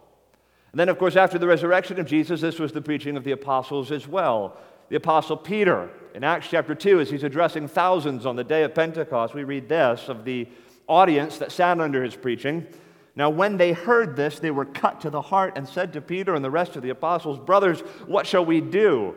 And 0.71 0.79
then, 0.79 0.89
of 0.89 0.97
course, 0.97 1.15
after 1.15 1.37
the 1.37 1.47
resurrection 1.47 1.99
of 1.99 2.07
Jesus, 2.07 2.41
this 2.41 2.59
was 2.59 2.71
the 2.71 2.81
preaching 2.81 3.15
of 3.15 3.23
the 3.23 3.31
apostles 3.31 3.91
as 3.91 4.07
well. 4.07 4.57
The 4.89 4.95
apostle 4.95 5.37
Peter, 5.37 5.89
in 6.15 6.23
Acts 6.23 6.47
chapter 6.49 6.73
2, 6.73 6.99
as 6.99 7.09
he's 7.09 7.23
addressing 7.23 7.67
thousands 7.67 8.25
on 8.25 8.35
the 8.35 8.43
day 8.43 8.63
of 8.63 8.73
Pentecost, 8.73 9.35
we 9.35 9.43
read 9.43 9.69
this 9.69 10.07
of 10.07 10.25
the 10.25 10.47
audience 10.87 11.37
that 11.37 11.51
sat 11.51 11.79
under 11.79 12.03
his 12.03 12.15
preaching. 12.15 12.65
Now, 13.17 13.31
when 13.31 13.57
they 13.57 13.73
heard 13.73 14.15
this, 14.15 14.37
they 14.37 14.51
were 14.51 14.63
cut 14.63 15.01
to 15.01 15.09
the 15.09 15.23
heart 15.23 15.53
and 15.57 15.67
said 15.67 15.93
to 15.93 16.01
Peter 16.01 16.35
and 16.35 16.45
the 16.45 16.51
rest 16.51 16.75
of 16.75 16.83
the 16.83 16.91
apostles, 16.91 17.39
Brothers, 17.39 17.79
what 18.05 18.27
shall 18.27 18.45
we 18.45 18.61
do? 18.61 19.15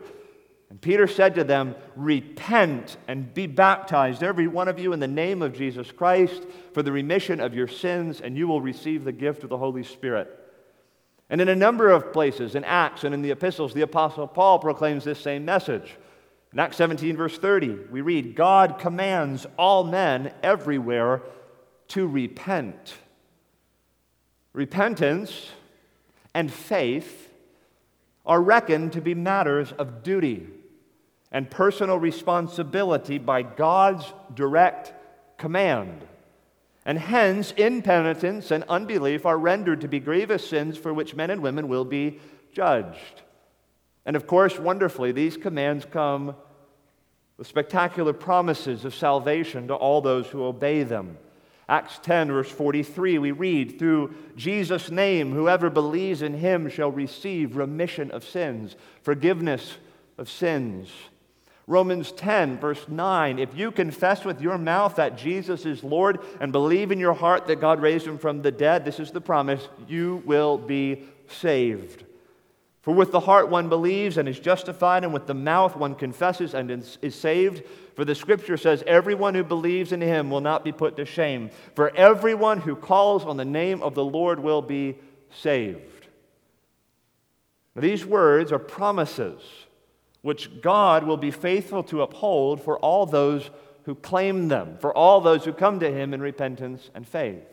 And 0.71 0.81
Peter 0.81 1.05
said 1.05 1.35
to 1.35 1.43
them, 1.43 1.75
Repent 1.95 2.97
and 3.07 3.31
be 3.31 3.45
baptized, 3.45 4.23
every 4.23 4.47
one 4.47 4.67
of 4.67 4.79
you, 4.79 4.91
in 4.91 4.99
the 4.99 5.07
name 5.07 5.43
of 5.43 5.53
Jesus 5.53 5.91
Christ 5.91 6.41
for 6.73 6.81
the 6.81 6.91
remission 6.91 7.39
of 7.39 7.53
your 7.53 7.67
sins, 7.67 8.21
and 8.21 8.35
you 8.35 8.47
will 8.47 8.59
receive 8.59 9.03
the 9.03 9.11
gift 9.11 9.43
of 9.43 9.49
the 9.49 9.57
Holy 9.59 9.83
Spirit. 9.83 10.35
And 11.29 11.39
in 11.39 11.47
a 11.47 11.55
number 11.55 11.91
of 11.91 12.11
places, 12.11 12.55
in 12.55 12.63
Acts 12.63 13.03
and 13.03 13.13
in 13.13 13.21
the 13.21 13.29
epistles, 13.29 13.75
the 13.75 13.81
Apostle 13.81 14.27
Paul 14.27 14.57
proclaims 14.57 15.03
this 15.03 15.19
same 15.19 15.45
message. 15.45 15.95
In 16.51 16.59
Acts 16.59 16.77
17, 16.77 17.15
verse 17.15 17.37
30, 17.37 17.77
we 17.91 18.01
read, 18.01 18.35
God 18.35 18.79
commands 18.79 19.45
all 19.59 19.83
men 19.83 20.33
everywhere 20.41 21.21
to 21.89 22.07
repent. 22.07 22.95
Repentance 24.53 25.49
and 26.33 26.51
faith 26.51 27.29
are 28.25 28.41
reckoned 28.41 28.93
to 28.93 29.01
be 29.01 29.15
matters 29.15 29.71
of 29.73 30.03
duty 30.03 30.47
and 31.31 31.49
personal 31.49 31.97
responsibility 31.97 33.17
by 33.17 33.41
God's 33.41 34.05
direct 34.33 34.93
command. 35.37 36.01
And 36.85 36.97
hence, 36.97 37.51
impenitence 37.51 38.51
and 38.51 38.63
unbelief 38.67 39.25
are 39.25 39.37
rendered 39.37 39.81
to 39.81 39.87
be 39.87 39.99
grievous 39.99 40.47
sins 40.47 40.77
for 40.77 40.93
which 40.93 41.15
men 41.15 41.29
and 41.29 41.41
women 41.41 41.67
will 41.67 41.85
be 41.85 42.19
judged. 42.51 43.21
And 44.05 44.15
of 44.15 44.27
course, 44.27 44.59
wonderfully, 44.59 45.11
these 45.11 45.37
commands 45.37 45.85
come 45.89 46.35
with 47.37 47.47
spectacular 47.47 48.13
promises 48.13 48.83
of 48.83 48.95
salvation 48.95 49.67
to 49.67 49.75
all 49.75 50.01
those 50.01 50.27
who 50.27 50.43
obey 50.43 50.83
them. 50.83 51.17
Acts 51.71 51.99
10, 52.03 52.27
verse 52.27 52.51
43, 52.51 53.17
we 53.17 53.31
read, 53.31 53.79
Through 53.79 54.13
Jesus' 54.35 54.91
name, 54.91 55.31
whoever 55.31 55.69
believes 55.69 56.21
in 56.21 56.33
him 56.33 56.69
shall 56.69 56.91
receive 56.91 57.55
remission 57.55 58.11
of 58.11 58.25
sins, 58.25 58.75
forgiveness 59.03 59.77
of 60.17 60.29
sins. 60.29 60.89
Romans 61.67 62.11
10, 62.11 62.57
verse 62.57 62.89
9, 62.89 63.39
if 63.39 63.55
you 63.55 63.71
confess 63.71 64.25
with 64.25 64.41
your 64.41 64.57
mouth 64.57 64.97
that 64.97 65.17
Jesus 65.17 65.65
is 65.65 65.81
Lord 65.81 66.19
and 66.41 66.51
believe 66.51 66.91
in 66.91 66.99
your 66.99 67.13
heart 67.13 67.47
that 67.47 67.61
God 67.61 67.81
raised 67.81 68.05
him 68.05 68.17
from 68.17 68.41
the 68.41 68.51
dead, 68.51 68.83
this 68.83 68.99
is 68.99 69.11
the 69.11 69.21
promise, 69.21 69.69
you 69.87 70.21
will 70.25 70.57
be 70.57 71.05
saved. 71.29 72.03
For 72.81 72.93
with 72.93 73.11
the 73.11 73.19
heart 73.19 73.49
one 73.49 73.69
believes 73.69 74.17
and 74.17 74.27
is 74.27 74.39
justified, 74.39 75.03
and 75.03 75.13
with 75.13 75.27
the 75.27 75.35
mouth 75.35 75.75
one 75.75 75.93
confesses 75.93 76.55
and 76.55 76.71
is 76.71 77.15
saved. 77.15 77.63
For 77.95 78.03
the 78.03 78.15
scripture 78.15 78.57
says, 78.57 78.83
Everyone 78.87 79.35
who 79.35 79.43
believes 79.43 79.91
in 79.91 80.01
him 80.01 80.31
will 80.31 80.41
not 80.41 80.63
be 80.63 80.71
put 80.71 80.97
to 80.97 81.05
shame. 81.05 81.51
For 81.75 81.95
everyone 81.95 82.59
who 82.59 82.75
calls 82.75 83.23
on 83.23 83.37
the 83.37 83.45
name 83.45 83.83
of 83.83 83.93
the 83.93 84.03
Lord 84.03 84.39
will 84.39 84.63
be 84.63 84.97
saved. 85.29 86.07
Now, 87.75 87.83
these 87.83 88.03
words 88.03 88.51
are 88.51 88.59
promises 88.59 89.41
which 90.23 90.61
God 90.61 91.03
will 91.03 91.17
be 91.17 91.31
faithful 91.31 91.83
to 91.83 92.01
uphold 92.01 92.63
for 92.63 92.79
all 92.79 93.05
those 93.05 93.49
who 93.83 93.95
claim 93.95 94.47
them, 94.47 94.77
for 94.79 94.95
all 94.95 95.21
those 95.21 95.45
who 95.45 95.53
come 95.53 95.79
to 95.79 95.91
him 95.91 96.13
in 96.13 96.21
repentance 96.21 96.89
and 96.93 97.07
faith. 97.07 97.43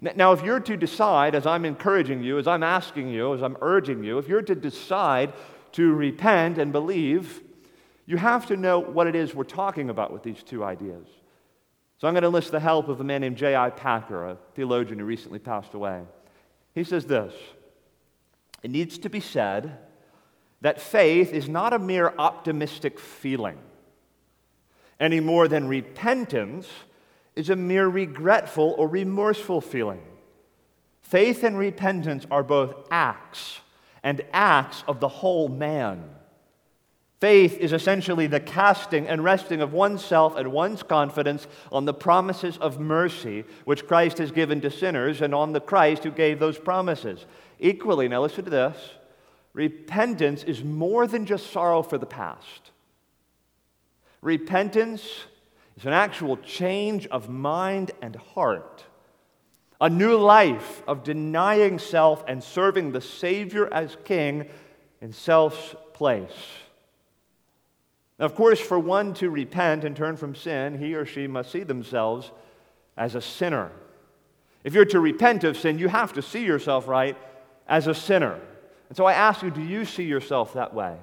Now, 0.00 0.32
if 0.32 0.42
you're 0.42 0.60
to 0.60 0.76
decide, 0.76 1.34
as 1.34 1.46
I'm 1.46 1.64
encouraging 1.64 2.22
you, 2.22 2.38
as 2.38 2.46
I'm 2.46 2.62
asking 2.62 3.08
you, 3.08 3.34
as 3.34 3.42
I'm 3.42 3.56
urging 3.60 4.04
you, 4.04 4.18
if 4.18 4.28
you're 4.28 4.42
to 4.42 4.54
decide 4.54 5.32
to 5.72 5.92
repent 5.92 6.58
and 6.58 6.72
believe, 6.72 7.42
you 8.06 8.16
have 8.16 8.46
to 8.46 8.56
know 8.56 8.78
what 8.78 9.06
it 9.06 9.14
is 9.14 9.34
we're 9.34 9.44
talking 9.44 9.90
about 9.90 10.12
with 10.12 10.22
these 10.22 10.42
two 10.42 10.62
ideas. 10.64 11.06
So 11.98 12.06
I'm 12.06 12.14
going 12.14 12.22
to 12.22 12.28
enlist 12.28 12.52
the 12.52 12.60
help 12.60 12.88
of 12.88 13.00
a 13.00 13.04
man 13.04 13.22
named 13.22 13.36
J.I. 13.36 13.70
Packer, 13.70 14.24
a 14.24 14.36
theologian 14.54 15.00
who 15.00 15.04
recently 15.04 15.40
passed 15.40 15.74
away. 15.74 16.02
He 16.74 16.84
says 16.84 17.06
this 17.06 17.34
It 18.62 18.70
needs 18.70 18.98
to 18.98 19.08
be 19.08 19.20
said 19.20 19.78
that 20.60 20.80
faith 20.80 21.32
is 21.32 21.48
not 21.48 21.72
a 21.72 21.78
mere 21.78 22.14
optimistic 22.18 23.00
feeling 23.00 23.58
any 25.00 25.20
more 25.20 25.48
than 25.48 25.68
repentance 25.68 26.68
is 27.38 27.50
a 27.50 27.56
mere 27.56 27.86
regretful 27.86 28.74
or 28.76 28.88
remorseful 28.88 29.60
feeling. 29.60 30.02
Faith 31.02 31.44
and 31.44 31.56
repentance 31.56 32.26
are 32.32 32.42
both 32.42 32.74
acts 32.90 33.60
and 34.02 34.20
acts 34.32 34.82
of 34.88 34.98
the 34.98 35.08
whole 35.08 35.48
man. 35.48 36.02
Faith 37.20 37.56
is 37.58 37.72
essentially 37.72 38.26
the 38.26 38.40
casting 38.40 39.06
and 39.06 39.22
resting 39.22 39.60
of 39.60 39.72
oneself 39.72 40.36
and 40.36 40.52
one's 40.52 40.82
confidence 40.82 41.46
on 41.70 41.84
the 41.84 41.94
promises 41.94 42.58
of 42.58 42.80
mercy 42.80 43.44
which 43.64 43.86
Christ 43.86 44.18
has 44.18 44.32
given 44.32 44.60
to 44.60 44.70
sinners 44.70 45.22
and 45.22 45.32
on 45.32 45.52
the 45.52 45.60
Christ 45.60 46.02
who 46.02 46.10
gave 46.10 46.40
those 46.40 46.58
promises. 46.58 47.24
Equally, 47.60 48.08
now 48.08 48.22
listen 48.22 48.44
to 48.44 48.50
this 48.50 48.76
repentance 49.54 50.42
is 50.42 50.62
more 50.64 51.06
than 51.06 51.24
just 51.24 51.52
sorrow 51.52 51.82
for 51.82 51.98
the 51.98 52.06
past. 52.06 52.72
Repentance 54.22 55.02
it's 55.78 55.86
an 55.86 55.92
actual 55.92 56.36
change 56.38 57.06
of 57.06 57.28
mind 57.28 57.92
and 58.02 58.16
heart, 58.16 58.84
a 59.80 59.88
new 59.88 60.16
life 60.16 60.82
of 60.88 61.04
denying 61.04 61.78
self 61.78 62.24
and 62.26 62.42
serving 62.42 62.90
the 62.90 63.00
Savior 63.00 63.72
as 63.72 63.96
King 64.02 64.48
in 65.00 65.12
self's 65.12 65.76
place. 65.92 66.32
Now, 68.18 68.26
of 68.26 68.34
course, 68.34 68.58
for 68.58 68.76
one 68.76 69.14
to 69.14 69.30
repent 69.30 69.84
and 69.84 69.94
turn 69.94 70.16
from 70.16 70.34
sin, 70.34 70.80
he 70.80 70.96
or 70.96 71.06
she 71.06 71.28
must 71.28 71.52
see 71.52 71.62
themselves 71.62 72.32
as 72.96 73.14
a 73.14 73.22
sinner. 73.22 73.70
If 74.64 74.74
you're 74.74 74.84
to 74.86 74.98
repent 74.98 75.44
of 75.44 75.56
sin, 75.56 75.78
you 75.78 75.86
have 75.86 76.12
to 76.14 76.22
see 76.22 76.44
yourself, 76.44 76.88
right, 76.88 77.16
as 77.68 77.86
a 77.86 77.94
sinner. 77.94 78.40
And 78.88 78.96
so 78.96 79.04
I 79.04 79.12
ask 79.12 79.44
you, 79.44 79.52
do 79.52 79.62
you 79.62 79.84
see 79.84 80.02
yourself 80.02 80.54
that 80.54 80.74
way? 80.74 80.96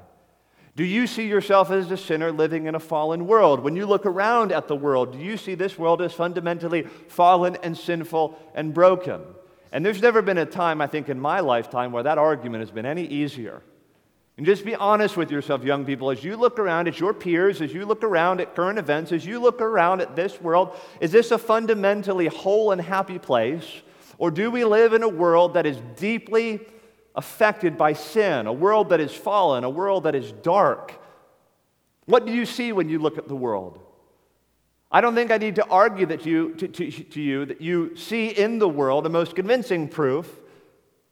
Do 0.75 0.83
you 0.83 1.07
see 1.07 1.27
yourself 1.27 1.71
as 1.71 1.89
a 1.89 1.95
sinner 1.95 2.33
living 2.33 2.65
in 2.65 2.75
a 2.75 2.79
fallen 2.79 3.27
world? 3.27 3.61
When 3.61 3.77
you 3.77 3.85
look 3.85 4.05
around 4.05 4.51
at 4.51 4.67
the 4.67 4.75
world, 4.75 5.13
do 5.13 5.19
you 5.19 5.37
see 5.37 5.55
this 5.55 5.79
world 5.79 6.01
as 6.01 6.11
fundamentally 6.11 6.83
fallen 7.07 7.55
and 7.63 7.77
sinful 7.77 8.37
and 8.53 8.73
broken? 8.73 9.21
And 9.71 9.85
there's 9.85 10.01
never 10.01 10.21
been 10.21 10.37
a 10.37 10.45
time, 10.45 10.81
I 10.81 10.87
think, 10.87 11.07
in 11.07 11.19
my 11.19 11.39
lifetime 11.39 11.93
where 11.93 12.03
that 12.03 12.17
argument 12.17 12.61
has 12.61 12.71
been 12.71 12.85
any 12.85 13.05
easier. 13.05 13.61
And 14.37 14.45
just 14.45 14.65
be 14.65 14.75
honest 14.75 15.15
with 15.15 15.31
yourself, 15.31 15.63
young 15.63 15.85
people, 15.85 16.11
as 16.11 16.25
you 16.25 16.35
look 16.35 16.59
around 16.59 16.89
at 16.89 16.99
your 16.99 17.13
peers, 17.13 17.61
as 17.61 17.73
you 17.73 17.85
look 17.85 18.03
around 18.03 18.41
at 18.41 18.53
current 18.53 18.77
events, 18.77 19.13
as 19.13 19.25
you 19.25 19.39
look 19.39 19.61
around 19.61 20.01
at 20.01 20.17
this 20.17 20.41
world, 20.41 20.75
is 20.99 21.13
this 21.13 21.31
a 21.31 21.37
fundamentally 21.37 22.27
whole 22.27 22.73
and 22.73 22.81
happy 22.81 23.17
place? 23.17 23.81
Or 24.17 24.29
do 24.29 24.51
we 24.51 24.65
live 24.65 24.91
in 24.91 25.03
a 25.03 25.09
world 25.09 25.53
that 25.53 25.65
is 25.65 25.77
deeply 25.95 26.59
affected 27.15 27.77
by 27.77 27.93
sin, 27.93 28.45
a 28.45 28.53
world 28.53 28.89
that 28.89 28.99
is 28.99 29.13
fallen, 29.13 29.63
a 29.63 29.69
world 29.69 30.03
that 30.03 30.15
is 30.15 30.31
dark. 30.31 30.93
What 32.05 32.25
do 32.25 32.33
you 32.33 32.45
see 32.45 32.71
when 32.71 32.89
you 32.89 32.99
look 32.99 33.17
at 33.17 33.27
the 33.27 33.35
world? 33.35 33.79
I 34.91 35.01
don't 35.01 35.15
think 35.15 35.31
I 35.31 35.37
need 35.37 35.55
to 35.55 35.65
argue 35.65 36.05
that 36.07 36.25
you, 36.25 36.53
to, 36.55 36.67
to, 36.67 36.91
to 36.91 37.21
you 37.21 37.45
that 37.45 37.61
you 37.61 37.95
see 37.95 38.29
in 38.29 38.59
the 38.59 38.69
world 38.69 39.05
the 39.05 39.09
most 39.09 39.35
convincing 39.35 39.87
proof 39.87 40.39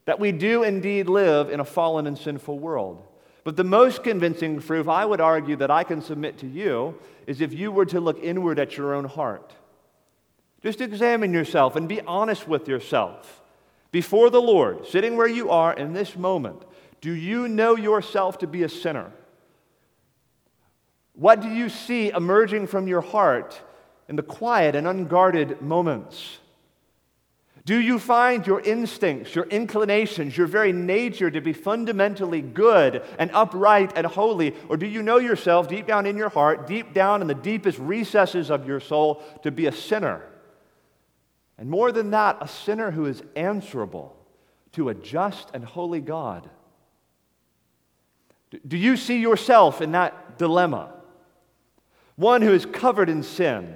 that 0.06 0.20
we 0.20 0.32
do 0.32 0.64
indeed 0.64 1.08
live 1.08 1.50
in 1.50 1.60
a 1.60 1.66
fallen 1.66 2.08
and 2.08 2.18
sinful 2.18 2.60
world. 2.60 3.06
But 3.44 3.56
the 3.56 3.64
most 3.64 4.04
convincing 4.04 4.62
proof 4.62 4.88
I 4.88 5.06
would 5.06 5.22
argue 5.22 5.56
that 5.58 5.72
I 5.72 5.84
can 5.84 6.02
submit 6.02 6.38
to 6.40 6.48
you 6.48 6.98
is 7.28 7.42
if 7.42 7.54
you 7.54 7.72
were 7.72 7.86
to 7.88 8.00
look 8.00 8.22
inward 8.22 8.60
at 8.60 8.78
your 8.78 8.94
own 8.94 9.06
heart. 9.06 9.54
Just 10.62 10.80
examine 10.80 11.34
yourself 11.34 11.76
and 11.76 11.90
be 11.90 12.02
honest 12.02 12.48
with 12.48 12.68
yourself 12.68 13.43
before 13.94 14.32
the 14.32 14.42
Lord, 14.42 14.88
sitting 14.88 15.16
where 15.16 15.28
you 15.28 15.52
are 15.52 15.72
in 15.72 15.94
this 15.94 16.16
moment, 16.16 16.60
do 17.00 17.12
you 17.14 17.48
know 17.48 17.76
yourself 17.76 18.40
to 18.40 18.48
be 18.48 18.64
a 18.64 18.70
sinner? 18.70 19.12
What 21.14 21.42
do 21.42 21.48
you 21.48 21.70
see 21.70 22.10
emerging 22.10 22.68
from 22.68 22.88
your 22.88 23.02
heart 23.02 23.62
in 24.10 24.16
the 24.16 24.24
quiet 24.24 24.74
and 24.74 24.88
unguarded 24.88 25.62
moments? 25.62 26.40
Do 27.66 27.80
you 27.80 28.00
find 28.00 28.46
your 28.48 28.62
instincts, 28.62 29.36
your 29.36 29.46
inclinations, 29.46 30.36
your 30.36 30.48
very 30.48 30.74
nature 30.74 31.30
to 31.30 31.40
be 31.40 31.54
fundamentally 31.54 32.42
good 32.42 33.04
and 33.20 33.30
upright 33.32 33.94
and 33.96 34.08
holy? 34.08 34.56
Or 34.70 34.76
do 34.76 34.88
you 34.88 35.04
know 35.04 35.20
yourself 35.20 35.68
deep 35.68 35.86
down 35.86 36.08
in 36.08 36.18
your 36.18 36.30
heart, 36.30 36.66
deep 36.66 36.96
down 36.96 37.22
in 37.22 37.28
the 37.28 37.36
deepest 37.36 37.78
recesses 37.78 38.50
of 38.50 38.68
your 38.68 38.80
soul, 38.80 39.22
to 39.44 39.52
be 39.52 39.68
a 39.68 39.72
sinner? 39.72 40.24
And 41.58 41.70
more 41.70 41.92
than 41.92 42.12
that, 42.12 42.38
a 42.42 42.48
sinner 42.48 42.92
who 42.92 43.06
is 43.06 43.22
answerable 43.36 44.16
to 44.74 44.90
a 44.90 44.94
just 44.94 45.52
and 45.54 45.64
holy 45.64 46.02
God. 46.02 46.50
Do 48.68 48.78
you 48.78 48.98
see 48.98 49.20
yourself 49.20 49.82
in 49.82 49.92
that 49.94 50.38
dilemma? 50.38 50.94
One 52.16 52.42
who 52.42 52.54
is 52.54 52.66
covered 52.66 53.10
in 53.10 53.24
sin 53.24 53.76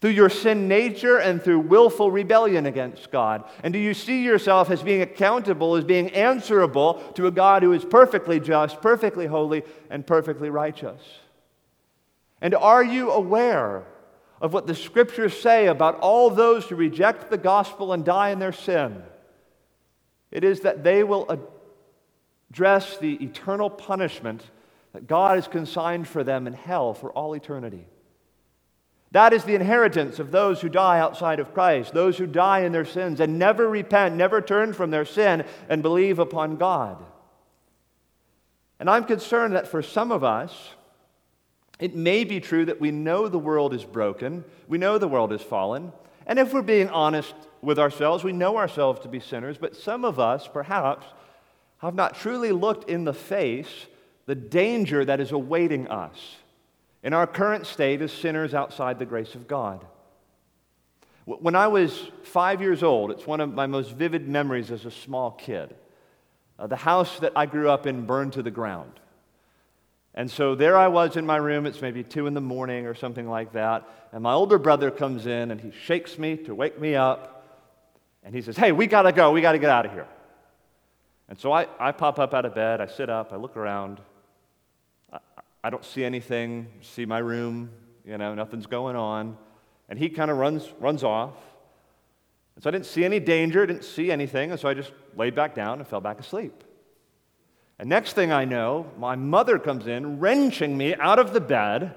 through 0.00 0.10
your 0.10 0.30
sin 0.30 0.66
nature 0.66 1.18
and 1.18 1.42
through 1.42 1.60
willful 1.60 2.10
rebellion 2.10 2.66
against 2.66 3.10
God? 3.10 3.44
And 3.62 3.72
do 3.72 3.78
you 3.78 3.94
see 3.94 4.22
yourself 4.24 4.70
as 4.70 4.82
being 4.82 5.02
accountable, 5.02 5.76
as 5.76 5.84
being 5.84 6.10
answerable 6.10 6.94
to 7.14 7.26
a 7.26 7.30
God 7.30 7.62
who 7.62 7.72
is 7.72 7.84
perfectly 7.84 8.40
just, 8.40 8.80
perfectly 8.80 9.26
holy, 9.26 9.62
and 9.90 10.06
perfectly 10.06 10.48
righteous? 10.48 11.00
And 12.40 12.54
are 12.54 12.82
you 12.82 13.10
aware 13.10 13.84
of 14.40 14.52
what 14.52 14.66
the 14.66 14.74
scriptures 14.74 15.38
say 15.38 15.66
about 15.66 16.00
all 16.00 16.30
those 16.30 16.66
who 16.66 16.76
reject 16.76 17.30
the 17.30 17.38
gospel 17.38 17.92
and 17.92 18.04
die 18.04 18.30
in 18.30 18.38
their 18.38 18.52
sin. 18.52 19.02
It 20.30 20.44
is 20.44 20.60
that 20.60 20.82
they 20.82 21.04
will 21.04 21.28
address 22.50 22.96
the 22.96 23.14
eternal 23.22 23.68
punishment 23.68 24.42
that 24.92 25.06
God 25.06 25.36
has 25.36 25.46
consigned 25.46 26.08
for 26.08 26.24
them 26.24 26.46
in 26.46 26.52
hell 26.52 26.94
for 26.94 27.10
all 27.12 27.34
eternity. 27.34 27.86
That 29.12 29.32
is 29.32 29.44
the 29.44 29.56
inheritance 29.56 30.20
of 30.20 30.30
those 30.30 30.60
who 30.60 30.68
die 30.68 31.00
outside 31.00 31.40
of 31.40 31.52
Christ, 31.52 31.92
those 31.92 32.16
who 32.16 32.26
die 32.26 32.60
in 32.60 32.72
their 32.72 32.84
sins 32.84 33.20
and 33.20 33.38
never 33.38 33.68
repent, 33.68 34.14
never 34.14 34.40
turn 34.40 34.72
from 34.72 34.90
their 34.90 35.04
sin 35.04 35.44
and 35.68 35.82
believe 35.82 36.18
upon 36.18 36.56
God. 36.56 37.02
And 38.78 38.88
I'm 38.88 39.04
concerned 39.04 39.56
that 39.56 39.68
for 39.68 39.82
some 39.82 40.12
of 40.12 40.22
us, 40.22 40.70
it 41.80 41.96
may 41.96 42.24
be 42.24 42.40
true 42.40 42.64
that 42.66 42.80
we 42.80 42.90
know 42.90 43.26
the 43.28 43.38
world 43.38 43.74
is 43.74 43.84
broken, 43.84 44.44
we 44.68 44.78
know 44.78 44.98
the 44.98 45.08
world 45.08 45.32
is 45.32 45.42
fallen, 45.42 45.92
And 46.30 46.38
if 46.38 46.52
we're 46.52 46.62
being 46.62 46.88
honest 46.90 47.34
with 47.60 47.80
ourselves, 47.80 48.22
we 48.22 48.32
know 48.32 48.56
ourselves 48.56 49.00
to 49.00 49.08
be 49.08 49.18
sinners, 49.18 49.58
but 49.58 49.74
some 49.74 50.04
of 50.04 50.20
us, 50.20 50.46
perhaps, 50.46 51.04
have 51.78 51.96
not 51.96 52.14
truly 52.14 52.52
looked 52.52 52.88
in 52.88 53.02
the 53.02 53.12
face 53.12 53.86
the 54.26 54.36
danger 54.36 55.04
that 55.04 55.18
is 55.18 55.32
awaiting 55.32 55.88
us 55.88 56.36
in 57.02 57.14
our 57.14 57.26
current 57.26 57.66
state 57.66 58.00
as 58.00 58.12
sinners 58.12 58.54
outside 58.54 59.00
the 59.00 59.04
grace 59.06 59.34
of 59.34 59.48
God. 59.48 59.84
When 61.24 61.56
I 61.56 61.66
was 61.66 62.10
five 62.22 62.60
years 62.60 62.84
old, 62.84 63.10
it's 63.10 63.26
one 63.26 63.40
of 63.40 63.52
my 63.52 63.66
most 63.66 63.92
vivid 63.92 64.28
memories 64.28 64.70
as 64.70 64.84
a 64.84 64.90
small 64.92 65.32
kid. 65.32 65.74
Uh, 66.60 66.68
the 66.68 66.76
house 66.76 67.18
that 67.18 67.32
I 67.34 67.46
grew 67.46 67.70
up 67.70 67.88
in 67.88 68.06
burned 68.06 68.34
to 68.34 68.42
the 68.42 68.52
ground. 68.52 68.99
And 70.14 70.30
so 70.30 70.54
there 70.54 70.76
I 70.76 70.88
was 70.88 71.16
in 71.16 71.24
my 71.24 71.36
room. 71.36 71.66
It's 71.66 71.80
maybe 71.80 72.02
two 72.02 72.26
in 72.26 72.34
the 72.34 72.40
morning 72.40 72.86
or 72.86 72.94
something 72.94 73.28
like 73.28 73.52
that. 73.52 73.88
And 74.12 74.22
my 74.22 74.32
older 74.32 74.58
brother 74.58 74.90
comes 74.90 75.26
in 75.26 75.50
and 75.50 75.60
he 75.60 75.70
shakes 75.70 76.18
me 76.18 76.36
to 76.38 76.54
wake 76.54 76.80
me 76.80 76.96
up. 76.96 77.46
And 78.24 78.34
he 78.34 78.42
says, 78.42 78.56
Hey, 78.56 78.72
we 78.72 78.86
got 78.86 79.02
to 79.02 79.12
go. 79.12 79.30
We 79.30 79.40
got 79.40 79.52
to 79.52 79.58
get 79.58 79.70
out 79.70 79.86
of 79.86 79.92
here. 79.92 80.06
And 81.28 81.38
so 81.38 81.52
I, 81.52 81.68
I 81.78 81.92
pop 81.92 82.18
up 82.18 82.34
out 82.34 82.44
of 82.44 82.54
bed. 82.54 82.80
I 82.80 82.86
sit 82.86 83.08
up. 83.08 83.32
I 83.32 83.36
look 83.36 83.56
around. 83.56 84.00
I, 85.12 85.18
I 85.62 85.70
don't 85.70 85.84
see 85.84 86.04
anything. 86.04 86.66
See 86.82 87.06
my 87.06 87.18
room. 87.18 87.70
You 88.04 88.18
know, 88.18 88.34
nothing's 88.34 88.66
going 88.66 88.96
on. 88.96 89.36
And 89.88 89.98
he 89.98 90.08
kind 90.08 90.30
of 90.30 90.38
runs, 90.38 90.68
runs 90.80 91.04
off. 91.04 91.34
And 92.56 92.64
so 92.64 92.68
I 92.68 92.72
didn't 92.72 92.86
see 92.86 93.04
any 93.04 93.20
danger, 93.20 93.64
didn't 93.64 93.84
see 93.84 94.10
anything. 94.10 94.50
And 94.50 94.58
so 94.58 94.68
I 94.68 94.74
just 94.74 94.92
laid 95.16 95.36
back 95.36 95.54
down 95.54 95.78
and 95.78 95.86
fell 95.86 96.00
back 96.00 96.18
asleep. 96.18 96.64
And 97.80 97.88
next 97.88 98.12
thing 98.12 98.30
I 98.30 98.44
know, 98.44 98.90
my 98.98 99.16
mother 99.16 99.58
comes 99.58 99.86
in, 99.86 100.20
wrenching 100.20 100.76
me 100.76 100.94
out 100.96 101.18
of 101.18 101.32
the 101.32 101.40
bed 101.40 101.94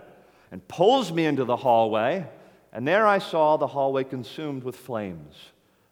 and 0.50 0.66
pulls 0.70 1.12
me 1.12 1.26
into 1.26 1.44
the 1.44 1.58
hallway. 1.58 2.26
And 2.72 2.88
there 2.88 3.06
I 3.06 3.18
saw 3.20 3.58
the 3.58 3.68
hallway 3.68 4.06
consumed 4.06 4.64
with 4.64 4.78
flames. 4.78 5.36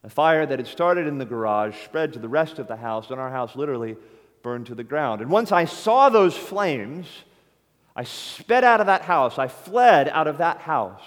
A 0.06 0.10
fire 0.10 0.46
that 0.46 0.60
had 0.60 0.68
started 0.70 1.08
in 1.08 1.18
the 1.18 1.26
garage 1.26 1.76
spread 1.84 2.14
to 2.14 2.20
the 2.20 2.30
rest 2.30 2.58
of 2.58 2.70
the 2.70 2.78
house, 2.78 3.12
and 3.12 3.20
our 3.20 3.30
house 3.30 3.58
literally 3.58 3.98
burned 4.44 4.68
to 4.68 4.76
the 4.76 4.84
ground. 4.86 5.20
And 5.20 5.30
once 5.30 5.52
I 5.52 5.66
saw 5.66 6.08
those 6.08 6.38
flames, 6.38 7.06
I 7.94 8.06
sped 8.06 8.64
out 8.64 8.80
of 8.80 8.88
that 8.88 9.02
house. 9.02 9.38
I 9.38 9.50
fled 9.50 10.08
out 10.08 10.28
of 10.28 10.38
that 10.38 10.60
house 10.60 11.04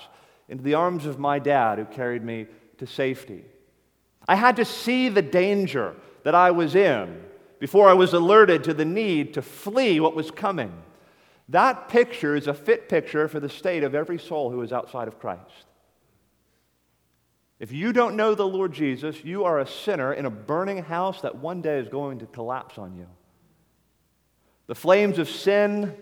into 0.47 0.63
the 0.63 0.75
arms 0.75 1.07
of 1.07 1.19
my 1.19 1.39
dad, 1.39 1.79
who 1.79 1.87
carried 1.87 2.23
me 2.23 2.49
to 2.77 2.87
safety. 2.87 3.47
I 4.29 4.35
had 4.35 4.57
to 4.57 4.67
see 4.67 5.09
the 5.09 5.23
danger 5.23 5.97
that 6.25 6.35
I 6.35 6.51
was 6.51 6.75
in 6.75 7.25
before 7.59 7.89
I 7.89 7.95
was 7.95 8.13
alerted 8.13 8.65
to 8.65 8.75
the 8.75 8.85
need 8.85 9.35
to 9.35 9.43
flee 9.43 10.01
what 10.01 10.15
was 10.15 10.31
coming. 10.31 10.73
That 11.49 11.89
picture 11.89 12.37
is 12.37 12.47
a 12.47 12.55
fit 12.55 12.89
picture 12.89 13.29
for 13.29 13.41
the 13.41 13.49
state 13.49 13.85
of 13.85 13.95
every 13.95 14.19
soul 14.19 14.51
who 14.51 14.63
is 14.63 14.73
outside 14.73 15.09
of 15.09 15.19
Christ. 15.19 15.67
If 17.61 17.73
you 17.73 17.93
don't 17.93 18.17
know 18.17 18.35
the 18.35 18.47
Lord 18.47 18.73
Jesus, 18.73 19.25
you 19.25 19.45
are 19.45 19.61
a 19.61 19.67
sinner 19.67 20.13
in 20.13 20.27
a 20.27 20.31
burning 20.31 20.83
house 20.83 21.21
that 21.21 21.37
one 21.37 21.63
day 21.63 21.79
is 21.79 21.89
going 21.89 22.19
to 22.19 22.27
collapse 22.27 22.79
on 22.79 22.97
you. 22.97 23.07
The 24.67 24.75
flames 24.75 25.19
of 25.19 25.29
sin, 25.29 25.95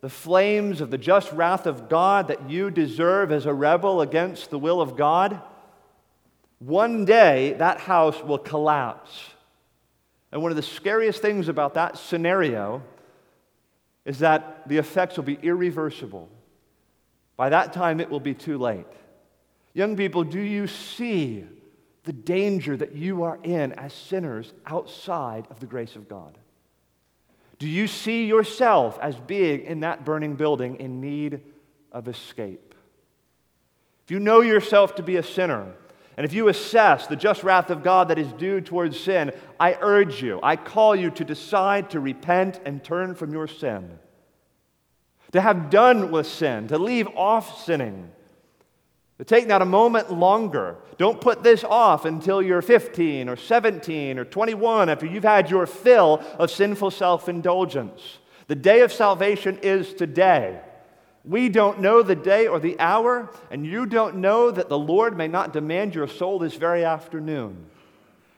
the 0.00 0.10
flames 0.10 0.80
of 0.80 0.90
the 0.90 0.98
just 0.98 1.32
wrath 1.32 1.66
of 1.66 1.88
God 1.88 2.28
that 2.28 2.50
you 2.50 2.70
deserve 2.70 3.32
as 3.32 3.46
a 3.46 3.54
rebel 3.54 4.02
against 4.02 4.50
the 4.50 4.58
will 4.58 4.80
of 4.80 4.96
God, 4.96 5.40
one 6.58 7.04
day 7.04 7.54
that 7.54 7.80
house 7.80 8.22
will 8.22 8.38
collapse. 8.38 9.33
And 10.34 10.42
one 10.42 10.50
of 10.50 10.56
the 10.56 10.62
scariest 10.62 11.22
things 11.22 11.46
about 11.46 11.74
that 11.74 11.96
scenario 11.96 12.82
is 14.04 14.18
that 14.18 14.68
the 14.68 14.78
effects 14.78 15.16
will 15.16 15.22
be 15.22 15.38
irreversible. 15.40 16.28
By 17.36 17.50
that 17.50 17.72
time, 17.72 18.00
it 18.00 18.10
will 18.10 18.18
be 18.18 18.34
too 18.34 18.58
late. 18.58 18.84
Young 19.74 19.96
people, 19.96 20.24
do 20.24 20.40
you 20.40 20.66
see 20.66 21.44
the 22.02 22.12
danger 22.12 22.76
that 22.76 22.96
you 22.96 23.22
are 23.22 23.38
in 23.44 23.74
as 23.74 23.92
sinners 23.92 24.52
outside 24.66 25.46
of 25.50 25.60
the 25.60 25.66
grace 25.66 25.94
of 25.94 26.08
God? 26.08 26.36
Do 27.60 27.68
you 27.68 27.86
see 27.86 28.26
yourself 28.26 28.98
as 29.00 29.14
being 29.14 29.60
in 29.60 29.80
that 29.80 30.04
burning 30.04 30.34
building 30.34 30.80
in 30.80 31.00
need 31.00 31.42
of 31.92 32.08
escape? 32.08 32.74
If 34.04 34.10
you 34.10 34.18
know 34.18 34.40
yourself 34.40 34.96
to 34.96 35.04
be 35.04 35.14
a 35.14 35.22
sinner, 35.22 35.74
and 36.16 36.24
if 36.24 36.32
you 36.32 36.48
assess 36.48 37.06
the 37.06 37.16
just 37.16 37.42
wrath 37.42 37.70
of 37.70 37.82
God 37.82 38.08
that 38.08 38.18
is 38.18 38.32
due 38.34 38.60
towards 38.60 38.98
sin, 38.98 39.32
I 39.58 39.76
urge 39.80 40.22
you, 40.22 40.38
I 40.42 40.56
call 40.56 40.94
you 40.94 41.10
to 41.10 41.24
decide 41.24 41.90
to 41.90 42.00
repent 42.00 42.60
and 42.64 42.82
turn 42.82 43.14
from 43.14 43.32
your 43.32 43.48
sin. 43.48 43.98
To 45.32 45.40
have 45.40 45.70
done 45.70 46.12
with 46.12 46.28
sin, 46.28 46.68
to 46.68 46.78
leave 46.78 47.08
off 47.08 47.64
sinning. 47.64 48.10
To 49.18 49.24
take 49.24 49.46
not 49.46 49.62
a 49.62 49.66
moment 49.66 50.12
longer. 50.12 50.76
Don't 50.98 51.20
put 51.20 51.42
this 51.42 51.64
off 51.64 52.04
until 52.04 52.40
you're 52.40 52.62
15 52.62 53.28
or 53.28 53.36
17 53.36 54.18
or 54.18 54.24
21 54.24 54.88
after 54.88 55.06
you've 55.06 55.24
had 55.24 55.50
your 55.50 55.66
fill 55.66 56.22
of 56.38 56.50
sinful 56.50 56.92
self 56.92 57.28
indulgence. 57.28 58.18
The 58.46 58.54
day 58.54 58.82
of 58.82 58.92
salvation 58.92 59.58
is 59.62 59.94
today. 59.94 60.60
We 61.24 61.48
don't 61.48 61.80
know 61.80 62.02
the 62.02 62.14
day 62.14 62.46
or 62.46 62.60
the 62.60 62.78
hour, 62.78 63.30
and 63.50 63.64
you 63.64 63.86
don't 63.86 64.16
know 64.16 64.50
that 64.50 64.68
the 64.68 64.78
Lord 64.78 65.16
may 65.16 65.26
not 65.26 65.54
demand 65.54 65.94
your 65.94 66.06
soul 66.06 66.38
this 66.38 66.54
very 66.54 66.84
afternoon. 66.84 67.66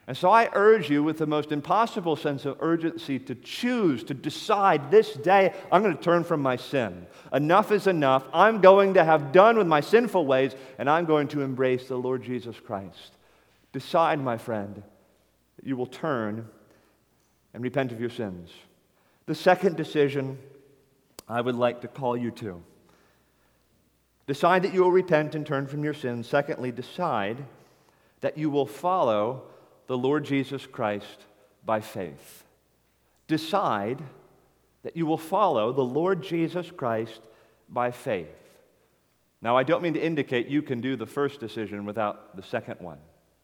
And 0.07 0.16
so 0.16 0.31
I 0.31 0.49
urge 0.53 0.88
you, 0.88 1.03
with 1.03 1.18
the 1.18 1.27
most 1.27 1.51
impossible 1.51 2.14
sense 2.14 2.44
of 2.44 2.59
urgency, 2.61 3.18
to 3.18 3.35
choose, 3.35 4.05
to 4.05 4.14
decide 4.14 4.88
this 4.88 5.14
day, 5.14 5.53
I'm 5.72 5.83
going 5.83 5.96
to 5.96 6.03
turn 6.03 6.22
from 6.22 6.40
my 6.40 6.55
sin. 6.55 7.09
Enough 7.33 7.72
is 7.72 7.88
enough. 7.88 8.25
I'm 8.33 8.61
going 8.61 8.94
to 8.94 9.03
have 9.03 9.33
done 9.33 9.59
with 9.59 9.66
my 9.66 9.81
sinful 9.81 10.25
ways, 10.25 10.55
and 10.79 10.88
I'm 10.88 11.07
going 11.07 11.27
to 11.29 11.40
embrace 11.40 11.88
the 11.88 11.96
Lord 11.96 12.22
Jesus 12.22 12.61
Christ. 12.61 13.16
Decide, 13.72 14.20
my 14.20 14.38
friend, 14.38 14.81
that 15.57 15.66
you 15.66 15.77
will 15.77 15.87
turn 15.87 16.49
and 17.53 17.64
repent 17.64 17.90
of 17.90 18.01
your 18.01 18.11
sins. 18.11 18.51
The 19.27 19.35
second 19.35 19.77
decision 19.77 20.38
I 21.29 21.40
would 21.40 21.57
like 21.57 21.81
to 21.81 21.88
call 21.88 22.16
you 22.16 22.31
to 22.31 22.62
Decide 24.26 24.62
that 24.62 24.74
you 24.74 24.82
will 24.82 24.92
repent 24.92 25.34
and 25.34 25.46
turn 25.46 25.66
from 25.66 25.84
your 25.84 25.94
sins. 25.94 26.26
Secondly, 26.26 26.72
decide 26.72 27.44
that 28.20 28.36
you 28.36 28.50
will 28.50 28.66
follow 28.66 29.42
the 29.86 29.96
Lord 29.96 30.24
Jesus 30.24 30.66
Christ 30.66 31.24
by 31.64 31.80
faith. 31.80 32.44
Decide 33.28 34.02
that 34.82 34.96
you 34.96 35.06
will 35.06 35.18
follow 35.18 35.72
the 35.72 35.82
Lord 35.82 36.22
Jesus 36.22 36.70
Christ 36.70 37.20
by 37.68 37.90
faith. 37.90 38.28
Now, 39.42 39.56
I 39.56 39.62
don't 39.62 39.82
mean 39.82 39.94
to 39.94 40.04
indicate 40.04 40.48
you 40.48 40.62
can 40.62 40.80
do 40.80 40.96
the 40.96 41.06
first 41.06 41.40
decision 41.40 41.84
without 41.84 42.36
the 42.36 42.42
second 42.42 42.80
one. 42.80 42.98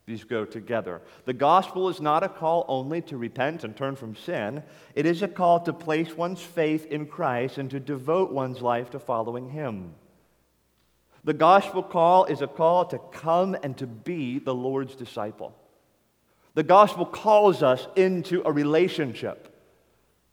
These 0.07 0.25
go 0.25 0.45
together. 0.45 1.01
The 1.27 1.33
gospel 1.33 1.89
is 1.89 2.01
not 2.01 2.25
a 2.25 2.29
call 2.29 2.65
only 2.67 3.03
to 3.03 3.17
repent 3.17 3.63
and 3.63 3.77
turn 3.77 3.95
from 3.95 4.17
sin, 4.17 4.65
it 4.97 5.07
is 5.07 5.23
a 5.23 5.29
call 5.29 5.61
to 5.61 5.73
place 5.73 6.17
one's 6.17 6.41
faith 6.41 6.87
in 6.87 7.07
Christ 7.07 7.59
and 7.59 7.71
to 7.71 7.79
devote 7.79 8.33
one's 8.33 8.61
life 8.61 8.91
to 8.91 8.99
following 8.99 9.51
Him. 9.51 9.95
The 11.25 11.35
gospel 11.35 11.83
call 11.83 12.25
is 12.25 12.43
a 12.43 12.49
call 12.49 12.85
to 12.87 12.99
come 13.13 13.57
and 13.63 13.77
to 13.79 13.87
be 13.87 14.39
the 14.39 14.55
Lord's 14.55 14.97
disciple. 14.97 15.55
The 16.55 16.65
gospel 16.65 17.07
calls 17.07 17.63
us 17.63 17.87
into 17.97 18.43
a 18.45 18.53
relationship 18.53 19.49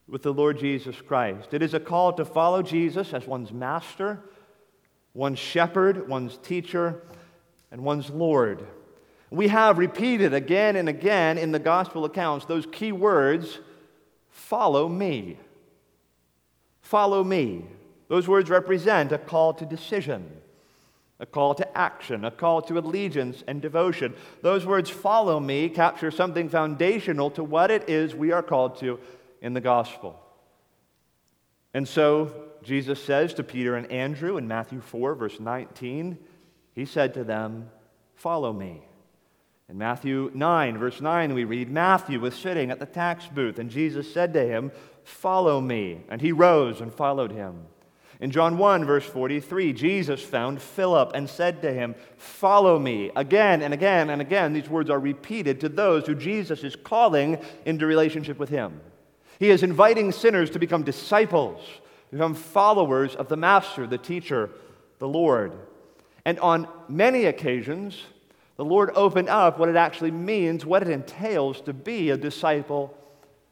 with 0.07 0.23
the 0.23 0.33
Lord 0.33 0.59
Jesus 0.59 0.99
Christ. 0.99 1.53
It 1.53 1.61
is 1.61 1.75
a 1.75 1.79
call 1.79 2.13
to 2.13 2.25
follow 2.25 2.63
Jesus 2.63 3.13
as 3.13 3.27
one's 3.27 3.53
master, 3.53 4.19
one's 5.13 5.37
shepherd, 5.37 6.09
one's 6.09 6.37
teacher, 6.37 7.03
and 7.71 7.83
one's 7.83 8.09
Lord. 8.09 8.65
We 9.29 9.49
have 9.49 9.77
repeated 9.77 10.33
again 10.33 10.75
and 10.75 10.89
again 10.89 11.37
in 11.37 11.51
the 11.51 11.59
gospel 11.59 12.03
accounts 12.03 12.45
those 12.45 12.65
key 12.65 12.91
words 12.91 13.59
follow 14.31 14.89
me. 14.89 15.37
Follow 16.81 17.23
me. 17.23 17.65
Those 18.07 18.27
words 18.27 18.49
represent 18.49 19.11
a 19.11 19.19
call 19.19 19.53
to 19.53 19.65
decision 19.67 20.31
a 21.19 21.25
call 21.25 21.53
to 21.55 21.77
action, 21.77 22.23
a 22.23 22.31
call 22.31 22.61
to 22.63 22.77
allegiance 22.77 23.43
and 23.47 23.61
devotion. 23.61 24.13
Those 24.41 24.65
words, 24.65 24.89
follow 24.89 25.39
me, 25.39 25.69
capture 25.69 26.11
something 26.11 26.49
foundational 26.49 27.29
to 27.31 27.43
what 27.43 27.71
it 27.71 27.89
is 27.89 28.15
we 28.15 28.31
are 28.31 28.43
called 28.43 28.79
to 28.79 28.99
in 29.41 29.53
the 29.53 29.61
gospel. 29.61 30.19
And 31.73 31.87
so 31.87 32.33
Jesus 32.63 33.03
says 33.03 33.33
to 33.35 33.43
Peter 33.43 33.75
and 33.75 33.91
Andrew 33.91 34.37
in 34.37 34.47
Matthew 34.47 34.81
4, 34.81 35.15
verse 35.15 35.39
19, 35.39 36.17
He 36.73 36.85
said 36.85 37.13
to 37.15 37.23
them, 37.23 37.69
Follow 38.15 38.53
me. 38.53 38.83
In 39.69 39.77
Matthew 39.77 40.31
9, 40.33 40.77
verse 40.77 40.99
9, 40.99 41.33
we 41.33 41.43
read 41.43 41.69
Matthew 41.69 42.19
was 42.19 42.33
sitting 42.33 42.71
at 42.71 42.79
the 42.79 42.85
tax 42.87 43.27
booth, 43.27 43.59
and 43.59 43.69
Jesus 43.69 44.11
said 44.11 44.33
to 44.33 44.45
him, 44.45 44.71
Follow 45.03 45.61
me. 45.61 46.01
And 46.09 46.21
he 46.21 46.31
rose 46.31 46.81
and 46.81 46.93
followed 46.93 47.31
him. 47.31 47.65
In 48.19 48.31
John 48.31 48.57
1, 48.57 48.83
verse 48.83 49.05
43, 49.05 49.71
Jesus 49.71 50.21
found 50.21 50.61
Philip 50.61 51.11
and 51.15 51.29
said 51.29 51.61
to 51.61 51.71
him, 51.71 51.95
Follow 52.17 52.77
me. 52.77 53.11
Again 53.15 53.61
and 53.61 53.73
again 53.73 54.09
and 54.09 54.21
again, 54.21 54.51
these 54.51 54.69
words 54.69 54.89
are 54.89 54.99
repeated 54.99 55.61
to 55.61 55.69
those 55.69 56.05
who 56.05 56.15
Jesus 56.15 56.63
is 56.65 56.75
calling 56.75 57.37
into 57.65 57.85
relationship 57.85 58.37
with 58.37 58.49
him. 58.49 58.81
He 59.39 59.49
is 59.49 59.63
inviting 59.63 60.11
sinners 60.11 60.49
to 60.49 60.59
become 60.59 60.83
disciples, 60.83 61.61
to 62.09 62.15
become 62.17 62.35
followers 62.35 63.15
of 63.15 63.29
the 63.29 63.37
Master, 63.37 63.87
the 63.87 63.97
teacher, 63.97 64.49
the 64.99 65.07
Lord. 65.07 65.53
And 66.25 66.37
on 66.39 66.67
many 66.89 67.23
occasions, 67.23 68.01
the 68.57 68.65
Lord 68.65 68.91
opened 68.95 69.29
up 69.29 69.57
what 69.57 69.69
it 69.69 69.77
actually 69.77 70.11
means, 70.11 70.65
what 70.65 70.81
it 70.81 70.89
entails 70.89 71.61
to 71.61 71.71
be 71.71 72.09
a 72.09 72.17
disciple 72.17 72.93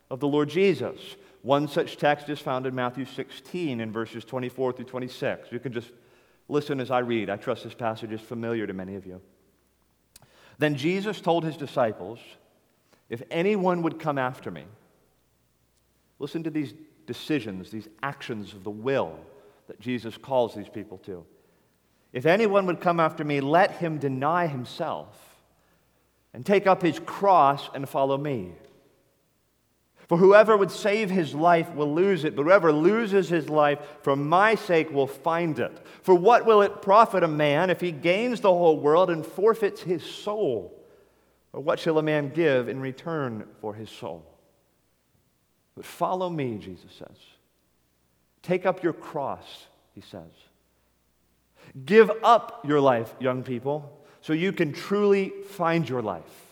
of 0.10 0.20
the 0.20 0.28
Lord 0.28 0.50
Jesus. 0.50 1.00
One 1.48 1.70
such 1.70 1.96
text 1.96 2.28
is 2.28 2.40
found 2.40 2.66
in 2.66 2.76
Matthew 2.76 3.06
16 3.06 3.80
in 3.80 3.90
verses 3.90 4.26
24 4.26 4.74
through 4.74 4.84
26. 4.84 5.50
You 5.50 5.60
can 5.62 5.72
just 5.72 5.94
listen 6.50 6.82
as 6.82 6.92
I 6.92 7.00
read. 7.00 7.30
I 7.30 7.38
trust 7.38 7.64
this 7.64 7.74
passage 7.74 8.12
is 8.12 8.20
familiar 8.20 8.68
to 8.68 8.74
many 8.74 8.96
of 8.96 9.06
you. 9.06 9.22
Then 10.58 10.76
Jesus 10.76 11.22
told 11.22 11.46
his 11.46 11.56
disciples, 11.56 12.20
If 13.08 13.24
anyone 13.32 13.82
would 13.84 13.98
come 13.98 14.18
after 14.18 14.52
me, 14.52 14.66
listen 16.20 16.44
to 16.44 16.50
these 16.50 16.74
decisions, 17.06 17.72
these 17.72 17.88
actions 18.04 18.52
of 18.52 18.66
the 18.66 18.70
will 18.70 19.18
that 19.70 19.80
Jesus 19.80 20.18
calls 20.18 20.54
these 20.54 20.68
people 20.68 20.98
to. 21.06 21.24
If 22.12 22.26
anyone 22.26 22.66
would 22.66 22.82
come 22.82 23.00
after 23.00 23.24
me, 23.24 23.40
let 23.40 23.72
him 23.72 24.00
deny 24.00 24.48
himself 24.48 25.38
and 26.34 26.46
take 26.46 26.68
up 26.68 26.82
his 26.82 27.00
cross 27.00 27.70
and 27.74 27.88
follow 27.88 28.18
me. 28.18 28.52
For 30.08 30.18
whoever 30.18 30.56
would 30.56 30.72
save 30.72 31.10
his 31.10 31.36
life 31.36 31.70
will 31.74 31.94
lose 31.94 32.24
it, 32.24 32.36
but 32.36 32.44
whoever 32.44 32.72
loses 32.72 33.28
his 33.28 33.50
life 33.50 33.80
for 34.02 34.16
my 34.16 34.56
sake 34.56 34.90
will 34.90 35.08
find 35.08 35.60
it. 35.60 35.86
For 36.02 36.16
what 36.16 36.46
will 36.46 36.62
it 36.62 36.82
profit 36.82 37.24
a 37.24 37.28
man 37.28 37.70
if 37.70 37.82
he 37.82 37.92
gains 37.92 38.40
the 38.40 38.54
whole 38.54 38.80
world 38.80 39.10
and 39.10 39.26
forfeits 39.26 39.82
his 39.82 40.04
soul? 40.04 40.74
Or 41.52 41.60
what 41.60 41.80
shall 41.80 41.98
a 41.98 42.04
man 42.04 42.30
give 42.30 42.70
in 42.70 42.80
return 42.80 43.46
for 43.60 43.74
his 43.74 43.90
soul? 43.90 44.26
But 45.76 45.86
follow 45.86 46.30
me, 46.30 46.58
Jesus 46.58 46.92
says. 46.98 47.18
Take 48.42 48.66
up 48.66 48.84
your 48.84 48.94
cross, 48.94 49.68
he 49.94 50.00
says. 50.00 50.32
Give 51.86 52.10
up 52.24 52.66
your 52.66 52.80
life, 52.80 53.14
young 53.20 53.44
people, 53.44 54.06
so 54.22 54.32
you 54.32 54.54
can 54.54 54.72
truly 54.72 55.34
find 55.50 55.88
your 55.88 56.02
life. 56.02 56.47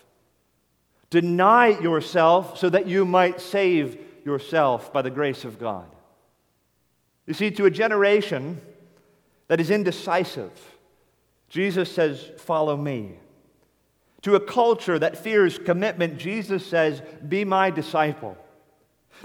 Deny 1.16 1.68
yourself 1.68 2.58
so 2.58 2.68
that 2.68 2.86
you 2.86 3.06
might 3.06 3.40
save 3.40 3.98
yourself 4.26 4.92
by 4.92 5.00
the 5.00 5.08
grace 5.08 5.46
of 5.46 5.58
God. 5.58 5.86
You 7.26 7.32
see, 7.32 7.50
to 7.52 7.64
a 7.64 7.70
generation 7.70 8.60
that 9.48 9.58
is 9.58 9.70
indecisive, 9.70 10.52
Jesus 11.48 11.90
says, 11.90 12.32
Follow 12.36 12.76
me. 12.76 13.12
To 14.20 14.34
a 14.34 14.40
culture 14.40 14.98
that 14.98 15.16
fears 15.16 15.58
commitment, 15.58 16.18
Jesus 16.18 16.66
says, 16.66 17.00
Be 17.26 17.46
my 17.46 17.70
disciple. 17.70 18.36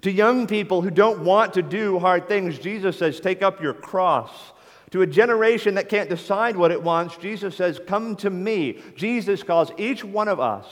To 0.03 0.09
young 0.09 0.47
people 0.47 0.81
who 0.81 0.91
don't 0.91 1.25
want 1.25 1.55
to 1.55 1.61
do 1.61 1.99
hard 1.99 2.29
things, 2.29 2.57
Jesus 2.57 2.97
says, 2.97 3.19
Take 3.19 3.41
up 3.41 3.61
your 3.61 3.73
cross 3.73 4.31
to 4.91 5.01
a 5.01 5.07
generation 5.07 5.75
that 5.75 5.89
can't 5.89 6.09
decide 6.09 6.55
what 6.55 6.71
it 6.71 6.81
wants, 6.81 7.17
Jesus 7.17 7.53
says, 7.53 7.81
Come 7.85 8.15
to 8.15 8.29
me. 8.29 8.79
Jesus 8.95 9.43
calls 9.43 9.73
each 9.77 10.05
one 10.05 10.29
of 10.29 10.39
us 10.39 10.65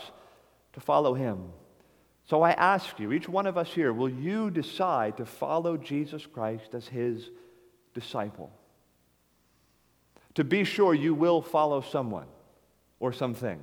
to 0.74 0.80
follow 0.80 1.14
him. 1.14 1.52
So 2.26 2.44
I 2.44 2.52
ask 2.52 3.00
you, 3.00 3.12
each 3.12 3.28
one 3.28 3.48
of 3.48 3.58
us 3.58 3.70
here, 3.70 3.92
will 3.92 4.10
you 4.10 4.52
decide 4.52 5.18
to 5.18 5.26
follow 5.26 5.78
Jesus 5.78 6.26
Christ 6.26 6.74
as 6.74 6.88
his 6.88 7.30
disciple? 7.94 8.52
To 10.36 10.44
be 10.44 10.64
sure 10.64 10.94
you 10.94 11.16
will 11.16 11.42
follow 11.42 11.82
someone 11.82 12.28
or 13.00 13.12
something. 13.12 13.60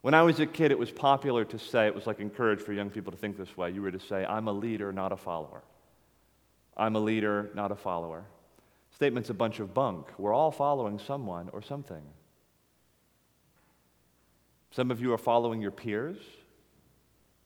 When 0.00 0.14
I 0.14 0.22
was 0.22 0.38
a 0.38 0.46
kid, 0.46 0.70
it 0.70 0.78
was 0.78 0.92
popular 0.92 1.44
to 1.46 1.58
say, 1.58 1.86
it 1.86 1.94
was 1.94 2.06
like 2.06 2.20
encouraged 2.20 2.62
for 2.62 2.72
young 2.72 2.88
people 2.88 3.10
to 3.10 3.18
think 3.18 3.36
this 3.36 3.56
way. 3.56 3.72
You 3.72 3.82
were 3.82 3.90
to 3.90 3.98
say, 3.98 4.24
I'm 4.24 4.46
a 4.46 4.52
leader, 4.52 4.92
not 4.92 5.10
a 5.10 5.16
follower. 5.16 5.64
I'm 6.76 6.94
a 6.94 7.00
leader, 7.00 7.50
not 7.54 7.72
a 7.72 7.76
follower. 7.76 8.24
Statement's 8.92 9.30
a 9.30 9.34
bunch 9.34 9.58
of 9.58 9.74
bunk. 9.74 10.06
We're 10.18 10.32
all 10.32 10.52
following 10.52 11.00
someone 11.00 11.50
or 11.52 11.62
something. 11.62 12.02
Some 14.70 14.90
of 14.90 15.00
you 15.00 15.12
are 15.12 15.18
following 15.18 15.60
your 15.60 15.70
peers. 15.70 16.18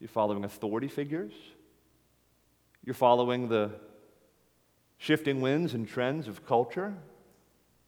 You're 0.00 0.08
following 0.08 0.44
authority 0.44 0.88
figures. 0.88 1.32
You're 2.84 2.94
following 2.94 3.48
the 3.48 3.70
shifting 4.98 5.40
winds 5.40 5.74
and 5.74 5.86
trends 5.86 6.28
of 6.28 6.44
culture. 6.46 6.94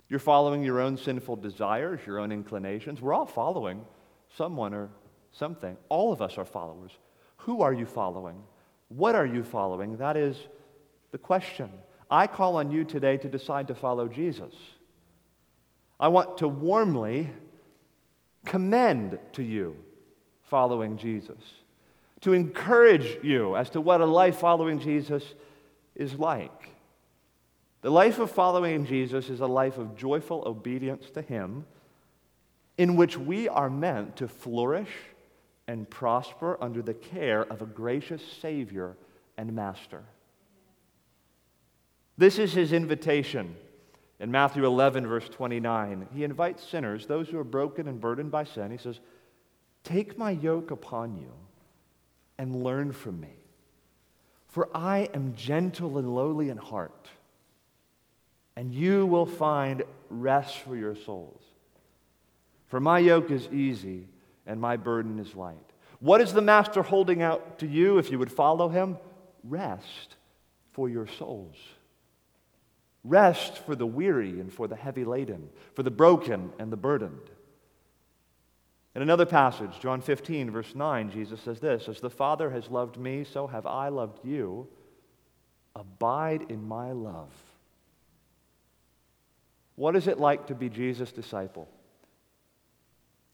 You're 0.09 0.21
following 0.21 0.63
your 0.63 0.81
own 0.81 0.97
sinful 0.97 1.37
desires, 1.37 2.01
your 2.07 2.21
own 2.21 2.31
inclinations. 2.31 3.01
We're 3.01 3.15
all 3.15 3.27
following 3.27 3.85
someone 4.37 4.75
or 4.75 4.91
something. 5.33 5.77
All 5.89 6.13
of 6.13 6.23
us 6.23 6.39
are 6.39 6.45
followers. 6.45 6.93
Who 7.39 7.63
are 7.63 7.73
you 7.73 7.87
following? 7.87 8.43
What 8.89 9.15
are 9.15 9.27
you 9.27 9.43
following? 9.43 9.97
That 9.97 10.17
is 10.17 10.37
the 11.11 11.19
question. 11.19 11.71
I 12.11 12.27
call 12.27 12.57
on 12.57 12.71
you 12.71 12.85
today 12.85 13.17
to 13.19 13.29
decide 13.29 13.69
to 13.69 13.75
follow 13.75 14.09
Jesus. 14.09 14.55
I 15.99 16.09
want 16.09 16.39
to 16.39 16.49
warmly 16.49 17.31
commend 18.45 19.19
to 19.33 19.43
you 19.43 19.77
following 20.43 20.97
Jesus, 20.97 21.39
to 22.21 22.33
encourage 22.33 23.19
you 23.23 23.57
as 23.57 23.71
to 23.71 23.81
what 23.81 24.01
a 24.01 24.07
life 24.07 24.39
following 24.39 24.79
Jesus 24.79 25.23
is 25.95 26.15
like. 26.15 26.71
The 27.83 27.91
life 27.91 28.19
of 28.19 28.31
following 28.31 28.87
Jesus 28.87 29.29
is 29.29 29.41
a 29.41 29.47
life 29.47 29.79
of 29.79 29.97
joyful 29.97 30.43
obedience 30.47 31.11
to 31.11 31.23
Him, 31.23 31.67
in 32.79 32.97
which 32.97 33.17
we 33.19 33.49
are 33.49 33.71
meant 33.71 34.17
to 34.17 34.29
flourish 34.29 34.91
and 35.67 35.89
prosper 35.89 36.59
under 36.61 36.83
the 36.83 36.95
care 36.95 37.43
of 37.43 37.63
a 37.63 37.67
gracious 37.67 38.23
Savior 38.41 38.97
and 39.37 39.53
Master. 39.53 40.03
This 42.17 42.39
is 42.39 42.53
his 42.53 42.73
invitation 42.73 43.57
in 44.25 44.31
Matthew 44.31 44.65
11, 44.65 45.07
verse 45.07 45.29
29. 45.29 46.09
He 46.15 46.25
invites 46.25 46.67
sinners, 46.67 47.07
those 47.07 47.29
who 47.29 47.39
are 47.39 47.45
broken 47.45 47.87
and 47.87 48.01
burdened 48.01 48.31
by 48.31 48.45
sin. 48.45 48.71
He 48.71 48.79
says, 48.79 48.99
Take 49.83 50.17
my 50.17 50.31
yoke 50.31 50.71
upon 50.71 51.19
you 51.19 51.31
and 52.39 52.65
learn 52.65 52.93
from 52.93 53.21
me. 53.21 53.35
For 54.49 54.71
I 54.75 55.11
am 55.13 55.35
gentle 55.37 55.99
and 55.99 56.15
lowly 56.15 56.49
in 56.49 56.57
heart, 56.57 57.11
and 58.57 58.73
you 58.73 59.05
will 59.05 59.27
find 59.27 59.83
rest 60.09 60.57
for 60.61 60.75
your 60.75 60.97
souls. 60.97 61.43
For 62.69 62.81
my 62.81 63.01
yoke 63.01 63.31
is 63.31 63.47
easy 63.49 64.09
and 64.47 64.59
my 64.59 64.79
burden 64.79 65.19
is 65.19 65.35
light. 65.35 65.59
What 66.01 66.23
is 66.23 66.33
the 66.33 66.41
Master 66.41 66.83
holding 66.83 67.21
out 67.21 67.59
to 67.59 67.67
you 67.67 67.99
if 67.99 68.11
you 68.11 68.19
would 68.19 68.33
follow 68.33 68.71
him? 68.71 68.97
Rest 69.43 70.17
for 70.73 70.89
your 70.89 71.07
souls. 71.07 71.57
Rest 73.05 73.59
for 73.59 73.77
the 73.77 73.87
weary 73.87 74.41
and 74.41 74.51
for 74.51 74.67
the 74.67 74.77
heavy 74.77 75.05
laden, 75.05 75.51
for 75.75 75.83
the 75.83 75.91
broken 75.91 76.51
and 76.59 76.73
the 76.73 76.77
burdened. 76.77 77.31
In 78.95 79.03
another 79.03 79.27
passage, 79.27 79.79
John 79.81 80.01
15, 80.01 80.51
verse 80.51 80.75
9, 80.75 81.11
Jesus 81.11 81.41
says 81.41 81.61
this 81.61 81.89
As 81.89 82.01
the 82.01 82.11
Father 82.11 82.51
has 82.51 82.71
loved 82.71 82.97
me, 82.97 83.25
so 83.25 83.47
have 83.47 83.67
I 83.67 83.89
loved 83.89 84.25
you. 84.25 84.69
Abide 85.77 86.47
in 86.49 86.67
my 86.67 86.93
love. 86.93 87.33
What 89.77 89.97
is 89.97 90.07
it 90.07 90.21
like 90.21 90.47
to 90.47 90.55
be 90.55 90.69
Jesus' 90.69 91.11
disciple? 91.11 91.69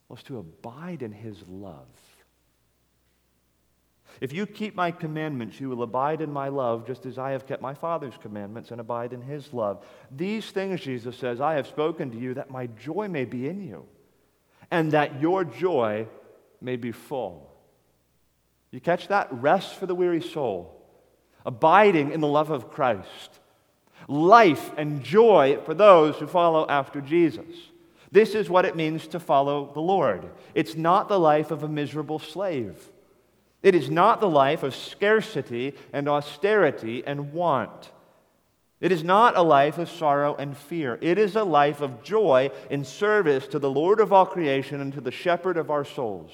Well, 0.09 0.17
it's 0.17 0.27
to 0.29 0.39
abide 0.39 1.03
in 1.03 1.13
his 1.13 1.37
love. 1.47 1.87
If 4.21 4.33
you 4.33 4.47
keep 4.47 4.75
my 4.75 4.91
commandments, 4.91 5.61
you 5.61 5.69
will 5.69 5.83
abide 5.83 6.21
in 6.21 6.33
my 6.33 6.49
love, 6.49 6.87
just 6.87 7.07
as 7.07 7.19
I 7.19 7.31
have 7.31 7.47
kept 7.47 7.63
my 7.63 7.75
Father's 7.75 8.15
commandments 8.21 8.71
and 8.71 8.81
abide 8.81 9.13
in 9.13 9.23
his 9.23 9.53
love. 9.53 9.85
These 10.11 10.51
things, 10.51 10.81
Jesus 10.81 11.17
says, 11.17 11.41
I 11.41 11.55
have 11.55 11.67
spoken 11.67 12.11
to 12.11 12.19
you 12.19 12.35
that 12.35 12.51
my 12.51 12.67
joy 12.67 13.09
may 13.09 13.25
be 13.25 13.49
in 13.49 13.67
you, 13.67 13.87
and 14.71 14.93
that 14.93 15.21
your 15.21 15.45
joy 15.45 16.07
may 16.61 16.77
be 16.77 16.93
full. 16.93 17.51
You 18.71 18.81
catch 18.81 19.09
that? 19.09 19.29
Rest 19.33 19.75
for 19.75 19.87
the 19.87 19.95
weary 19.95 20.23
soul, 20.23 20.81
abiding 21.47 22.13
in 22.13 22.21
the 22.21 22.29
love 22.29 22.51
of 22.51 22.71
Christ, 22.71 23.41
life 24.07 24.71
and 24.77 25.03
joy 25.03 25.59
for 25.65 25.75
those 25.75 26.17
who 26.17 26.27
follow 26.27 26.67
after 26.69 27.01
Jesus. 27.01 27.47
This 28.13 28.35
is 28.35 28.51
what 28.51 28.65
it 28.65 28.77
means 28.77 29.07
to 29.09 29.21
follow 29.21 29.71
the 29.73 29.81
Lord. 29.81 30.29
It's 30.55 30.75
not 30.75 31.09
the 31.09 31.19
life 31.19 31.51
of 31.51 31.63
a 31.63 31.69
miserable 31.69 32.19
slave. 32.19 32.77
It 33.63 33.75
is 33.75 33.91
not 33.91 34.21
the 34.21 34.29
life 34.29 34.63
of 34.63 34.75
scarcity 34.75 35.75
and 35.93 36.09
austerity 36.09 37.03
and 37.07 37.33
want. 37.33 37.91
It 38.81 38.93
is 38.93 39.05
not 39.05 39.37
a 39.37 39.43
life 39.43 39.77
of 39.77 39.91
sorrow 39.91 40.35
and 40.35 40.57
fear. 40.57 40.99
It 41.03 41.19
is 41.19 41.37
a 41.37 41.45
life 41.45 41.83
of 41.83 42.03
joy 42.03 42.51
in 42.71 42.85
service 42.85 43.47
to 43.49 43.59
the 43.59 43.71
Lord 43.71 44.01
of 44.01 44.13
all 44.13 44.25
creation 44.25 44.81
and 44.81 44.93
to 44.95 45.03
the 45.03 45.11
shepherd 45.11 45.59
of 45.59 45.71
our 45.71 45.85
souls. 45.85 46.33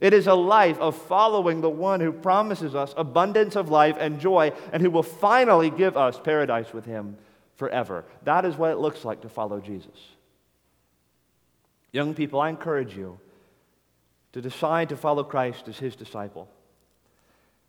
It 0.00 0.12
is 0.12 0.28
a 0.28 0.34
life 0.34 0.78
of 0.78 0.96
following 0.96 1.60
the 1.60 1.70
one 1.70 2.00
who 2.00 2.12
promises 2.12 2.74
us 2.74 2.94
abundance 2.96 3.56
of 3.56 3.70
life 3.70 3.96
and 3.98 4.20
joy 4.20 4.52
and 4.72 4.82
who 4.82 4.90
will 4.90 5.02
finally 5.02 5.70
give 5.70 5.96
us 5.96 6.20
paradise 6.20 6.72
with 6.72 6.84
him 6.84 7.16
forever. 7.56 8.04
That 8.22 8.44
is 8.44 8.56
what 8.56 8.70
it 8.70 8.78
looks 8.78 9.04
like 9.04 9.22
to 9.22 9.28
follow 9.28 9.58
Jesus. 9.58 9.98
Young 11.92 12.14
people, 12.14 12.40
I 12.40 12.50
encourage 12.50 12.94
you 12.94 13.18
to 14.36 14.42
decide 14.42 14.90
to 14.90 14.96
follow 14.98 15.24
Christ 15.24 15.66
as 15.66 15.78
his 15.78 15.96
disciple. 15.96 16.46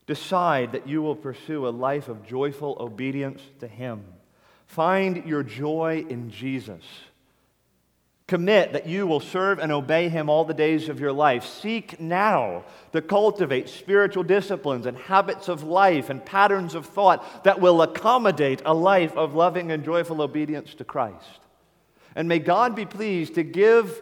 Decide 0.05 0.73
that 0.73 0.85
you 0.85 1.01
will 1.01 1.15
pursue 1.15 1.65
a 1.65 1.69
life 1.69 2.09
of 2.09 2.27
joyful 2.27 2.75
obedience 2.77 3.41
to 3.61 3.69
him. 3.69 4.03
Find 4.65 5.25
your 5.25 5.43
joy 5.43 6.05
in 6.09 6.29
Jesus. 6.29 6.83
Commit 8.27 8.73
that 8.73 8.85
you 8.85 9.07
will 9.07 9.21
serve 9.21 9.59
and 9.59 9.71
obey 9.71 10.09
him 10.09 10.29
all 10.29 10.43
the 10.43 10.53
days 10.53 10.89
of 10.89 10.99
your 10.99 11.13
life. 11.13 11.45
Seek 11.45 12.01
now 12.01 12.65
to 12.91 13.01
cultivate 13.01 13.69
spiritual 13.69 14.23
disciplines 14.23 14.85
and 14.85 14.97
habits 14.97 15.47
of 15.47 15.63
life 15.63 16.09
and 16.09 16.25
patterns 16.25 16.75
of 16.75 16.85
thought 16.85 17.45
that 17.45 17.61
will 17.61 17.81
accommodate 17.81 18.61
a 18.65 18.73
life 18.73 19.15
of 19.15 19.35
loving 19.35 19.71
and 19.71 19.85
joyful 19.85 20.21
obedience 20.21 20.73
to 20.73 20.83
Christ. 20.83 21.39
And 22.13 22.27
may 22.27 22.39
God 22.39 22.75
be 22.75 22.85
pleased 22.85 23.35
to 23.35 23.43
give 23.43 24.01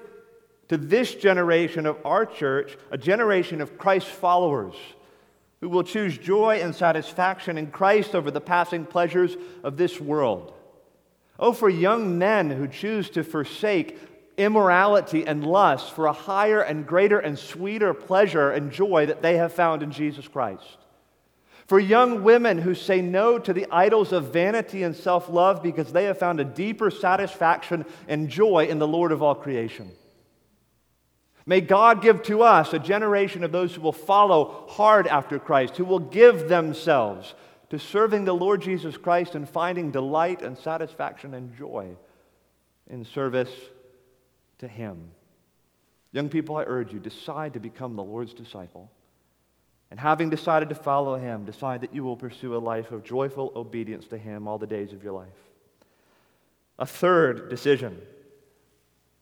to 0.69 0.77
this 0.77 1.13
generation 1.13 1.85
of 1.85 1.97
our 2.05 2.25
church 2.25 2.77
a 2.91 2.97
generation 2.97 3.61
of 3.61 3.77
Christ 3.77 4.07
followers 4.07 4.75
who 5.61 5.69
will 5.69 5.83
choose 5.83 6.17
joy 6.17 6.59
and 6.61 6.75
satisfaction 6.75 7.57
in 7.57 7.67
Christ 7.67 8.13
over 8.13 8.29
the 8.29 8.41
passing 8.41 8.85
pleasures 8.85 9.35
of 9.63 9.77
this 9.77 9.99
world. 9.99 10.53
Oh, 11.39 11.53
for 11.53 11.69
young 11.69 12.17
men 12.17 12.49
who 12.49 12.67
choose 12.67 13.09
to 13.11 13.23
forsake 13.23 13.97
immorality 14.37 15.25
and 15.25 15.45
lust 15.45 15.93
for 15.93 16.07
a 16.07 16.13
higher 16.13 16.61
and 16.61 16.85
greater 16.85 17.19
and 17.19 17.37
sweeter 17.39 17.93
pleasure 17.93 18.51
and 18.51 18.71
joy 18.71 19.05
that 19.05 19.21
they 19.21 19.37
have 19.37 19.53
found 19.53 19.81
in 19.81 19.91
Jesus 19.91 20.27
Christ. 20.27 20.77
For 21.67 21.79
young 21.79 22.23
women 22.23 22.59
who 22.59 22.75
say 22.75 23.01
no 23.01 23.39
to 23.39 23.51
the 23.51 23.65
idols 23.71 24.11
of 24.11 24.31
vanity 24.31 24.83
and 24.83 24.95
self 24.95 25.29
love 25.29 25.63
because 25.63 25.91
they 25.91 26.03
have 26.03 26.19
found 26.19 26.39
a 26.39 26.45
deeper 26.45 26.91
satisfaction 26.91 27.85
and 28.07 28.29
joy 28.29 28.67
in 28.67 28.77
the 28.77 28.87
Lord 28.87 29.11
of 29.11 29.23
all 29.23 29.35
creation. 29.35 29.91
May 31.45 31.61
God 31.61 32.01
give 32.01 32.23
to 32.23 32.41
us 32.41 32.73
a 32.73 32.79
generation 32.79 33.43
of 33.43 33.51
those 33.51 33.75
who 33.75 33.81
will 33.81 33.91
follow 33.91 34.65
hard 34.67 35.05
after 35.07 35.37
Christ, 35.37 35.77
who 35.77 35.85
will 35.85 35.99
give 35.99 36.49
themselves 36.49 37.35
to 37.69 37.77
serving 37.77 38.25
the 38.25 38.33
Lord 38.33 38.61
Jesus 38.61 38.97
Christ 38.97 39.35
and 39.35 39.47
finding 39.47 39.91
delight 39.91 40.41
and 40.41 40.57
satisfaction 40.57 41.33
and 41.33 41.55
joy 41.55 41.95
in 42.89 43.05
service 43.05 43.51
to 44.59 44.67
Him. 44.67 45.11
Young 46.11 46.29
people, 46.29 46.55
I 46.55 46.63
urge 46.63 46.93
you, 46.93 46.99
decide 46.99 47.53
to 47.53 47.59
become 47.59 47.95
the 47.95 48.03
Lord's 48.03 48.33
disciple. 48.33 48.89
And 49.91 49.99
having 49.99 50.29
decided 50.31 50.69
to 50.69 50.75
follow 50.75 51.15
Him, 51.15 51.45
decide 51.45 51.81
that 51.81 51.93
you 51.93 52.03
will 52.03 52.17
pursue 52.17 52.55
a 52.55 52.57
life 52.57 52.91
of 52.91 53.03
joyful 53.03 53.51
obedience 53.55 54.07
to 54.07 54.17
Him 54.17 54.47
all 54.47 54.57
the 54.57 54.65
days 54.65 54.93
of 54.93 55.03
your 55.03 55.13
life. 55.13 55.27
A 56.79 56.85
third 56.85 57.49
decision 57.49 58.01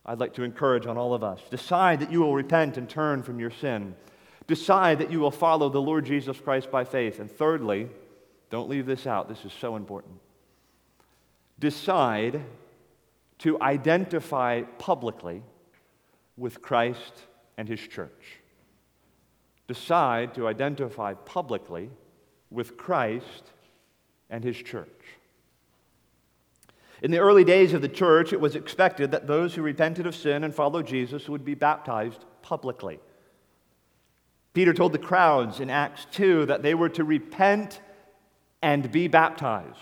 I'd 0.06 0.20
like 0.20 0.34
to 0.34 0.44
encourage 0.44 0.86
on 0.86 0.98
all 0.98 1.14
of 1.14 1.24
us 1.24 1.40
decide 1.50 2.00
that 2.02 2.12
you 2.12 2.20
will 2.20 2.36
repent 2.36 2.78
and 2.78 2.90
turn 2.90 3.24
from 3.24 3.40
your 3.40 3.52
sin. 3.52 3.96
Decide 4.48 5.00
that 5.00 5.12
you 5.12 5.20
will 5.20 5.32
follow 5.32 5.70
the 5.70 5.82
Lord 5.82 6.06
Jesus 6.06 6.40
Christ 6.40 6.70
by 6.70 6.84
faith. 6.84 7.20
And 7.20 7.32
thirdly, 7.32 7.88
don't 8.50 8.70
leave 8.70 8.86
this 8.86 9.08
out, 9.08 9.30
this 9.30 9.46
is 9.46 9.54
so 9.54 9.76
important. 9.76 10.16
Decide 11.60 12.42
to 13.40 13.62
identify 13.62 14.64
publicly 14.78 15.42
with 16.38 16.62
Christ 16.62 17.14
and 17.58 17.68
his 17.68 17.80
church. 17.80 18.40
Decide 19.68 20.34
to 20.36 20.48
identify 20.48 21.14
publicly 21.14 21.90
with 22.52 22.76
Christ 22.76 23.52
and 24.30 24.44
his 24.44 24.58
church. 24.58 24.88
In 27.04 27.12
the 27.12 27.20
early 27.20 27.44
days 27.44 27.74
of 27.74 27.82
the 27.82 27.90
church, 27.90 28.32
it 28.32 28.40
was 28.40 28.56
expected 28.56 29.12
that 29.12 29.28
those 29.28 29.54
who 29.54 29.62
repented 29.62 30.08
of 30.08 30.16
sin 30.16 30.46
and 30.46 30.56
followed 30.56 30.88
Jesus 30.88 31.28
would 31.28 31.44
be 31.44 31.54
baptized 31.54 32.24
publicly. 32.42 32.98
Peter 34.54 34.74
told 34.74 34.94
the 34.94 34.98
crowds 34.98 35.60
in 35.60 35.70
Acts 35.70 36.08
2 36.14 36.46
that 36.46 36.64
they 36.64 36.74
were 36.74 36.88
to 36.88 37.04
repent 37.04 37.82
and 38.62 38.90
be 38.90 39.10
baptized. 39.10 39.78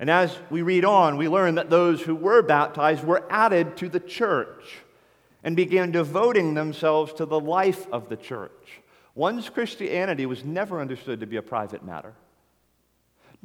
And 0.00 0.08
as 0.08 0.34
we 0.48 0.62
read 0.62 0.86
on, 0.86 1.18
we 1.18 1.28
learn 1.28 1.56
that 1.56 1.68
those 1.68 2.00
who 2.00 2.14
were 2.14 2.40
baptized 2.40 3.04
were 3.04 3.26
added 3.28 3.76
to 3.76 3.90
the 3.90 4.00
church 4.00 4.78
and 5.44 5.54
began 5.54 5.90
devoting 5.90 6.54
themselves 6.54 7.12
to 7.14 7.26
the 7.26 7.40
life 7.40 7.86
of 7.92 8.08
the 8.08 8.16
church. 8.16 8.80
One's 9.14 9.50
Christianity 9.50 10.24
was 10.24 10.44
never 10.44 10.80
understood 10.80 11.20
to 11.20 11.26
be 11.26 11.36
a 11.36 11.42
private 11.42 11.84
matter. 11.84 12.14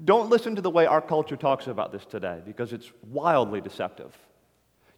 Don't 0.04 0.30
listen 0.30 0.56
to 0.56 0.62
the 0.62 0.70
way 0.70 0.86
our 0.86 1.02
culture 1.02 1.36
talks 1.36 1.68
about 1.68 1.92
this 1.92 2.06
today 2.06 2.42
because 2.46 2.74
it's 2.74 2.92
wildly 3.10 3.62
deceptive. 3.62 4.18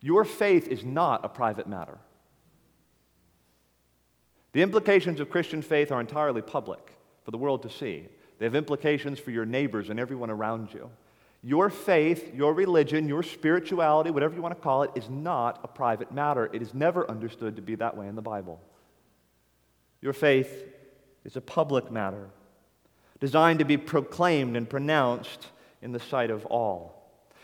Your 0.02 0.24
faith 0.24 0.68
is 0.68 0.84
not 0.84 1.26
a 1.26 1.30
private 1.30 1.68
matter. 1.68 1.98
The 4.54 4.62
implications 4.62 5.20
of 5.20 5.30
Christian 5.30 5.62
faith 5.62 5.92
are 5.92 6.00
entirely 6.00 6.42
public 6.42 6.96
for 7.24 7.32
the 7.32 7.38
world 7.38 7.64
to 7.64 7.70
see. 7.70 8.08
They 8.38 8.46
have 8.46 8.56
implications 8.56 9.20
for 9.20 9.32
your 9.32 9.46
neighbors 9.46 9.90
and 9.90 10.00
everyone 10.00 10.30
around 10.30 10.74
you. 10.74 10.90
Your 11.44 11.70
faith, 11.70 12.34
your 12.34 12.54
religion, 12.54 13.08
your 13.08 13.22
spirituality, 13.22 14.12
whatever 14.12 14.34
you 14.34 14.42
want 14.42 14.56
to 14.56 14.62
call 14.62 14.84
it, 14.84 14.92
is 14.96 15.10
not 15.10 15.60
a 15.64 15.68
private 15.68 16.12
matter. 16.12 16.50
It 16.54 16.62
is 16.62 16.74
never 16.74 17.10
understood 17.10 17.58
to 17.58 17.62
be 17.62 17.76
that 17.76 17.96
way 17.98 18.08
in 18.08 18.16
the 18.16 18.22
Bible. 18.22 18.62
Your 20.02 20.14
faith 20.14 20.66
is 21.24 21.36
a 21.36 21.42
public 21.42 21.92
matter, 21.92 22.30
designed 23.20 23.60
to 23.60 23.66
be 23.66 23.78
proclaimed 23.78 24.58
and 24.58 24.70
pronounced 24.70 25.48
in 25.82 25.92
the 25.92 26.00
sight 26.00 26.30
of 26.30 26.46
all. 26.46 26.96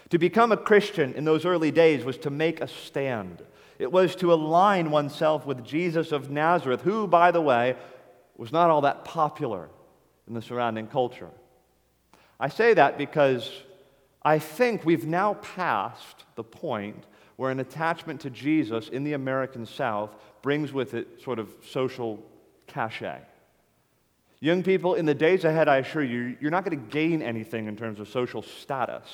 To 0.09 0.17
become 0.17 0.51
a 0.51 0.57
Christian 0.57 1.13
in 1.13 1.23
those 1.23 1.45
early 1.45 1.71
days 1.71 2.03
was 2.03 2.17
to 2.19 2.29
make 2.29 2.59
a 2.59 2.67
stand. 2.67 3.41
It 3.79 3.91
was 3.91 4.15
to 4.17 4.33
align 4.33 4.91
oneself 4.91 5.45
with 5.45 5.63
Jesus 5.63 6.11
of 6.11 6.29
Nazareth, 6.29 6.81
who, 6.81 7.07
by 7.07 7.31
the 7.31 7.41
way, 7.41 7.75
was 8.37 8.51
not 8.51 8.69
all 8.69 8.81
that 8.81 9.05
popular 9.05 9.69
in 10.27 10.33
the 10.33 10.41
surrounding 10.41 10.87
culture. 10.87 11.29
I 12.39 12.49
say 12.49 12.73
that 12.73 12.97
because 12.97 13.51
I 14.23 14.39
think 14.39 14.85
we've 14.85 15.07
now 15.07 15.35
passed 15.35 16.25
the 16.35 16.43
point 16.43 17.05
where 17.37 17.49
an 17.49 17.59
attachment 17.59 18.21
to 18.21 18.29
Jesus 18.29 18.89
in 18.89 19.03
the 19.03 19.13
American 19.13 19.65
South 19.65 20.15
brings 20.41 20.73
with 20.73 20.93
it 20.93 21.21
sort 21.23 21.39
of 21.39 21.49
social 21.67 22.23
cachet. 22.67 23.21
Young 24.43 24.63
people, 24.63 24.95
in 24.95 25.05
the 25.05 25.13
days 25.13 25.45
ahead, 25.45 25.67
I 25.69 25.77
assure 25.77 26.03
you, 26.03 26.35
you're 26.41 26.49
not 26.49 26.65
going 26.65 26.77
to 26.77 26.91
gain 26.91 27.21
anything 27.21 27.67
in 27.67 27.77
terms 27.77 27.99
of 27.99 28.09
social 28.09 28.41
status 28.41 29.05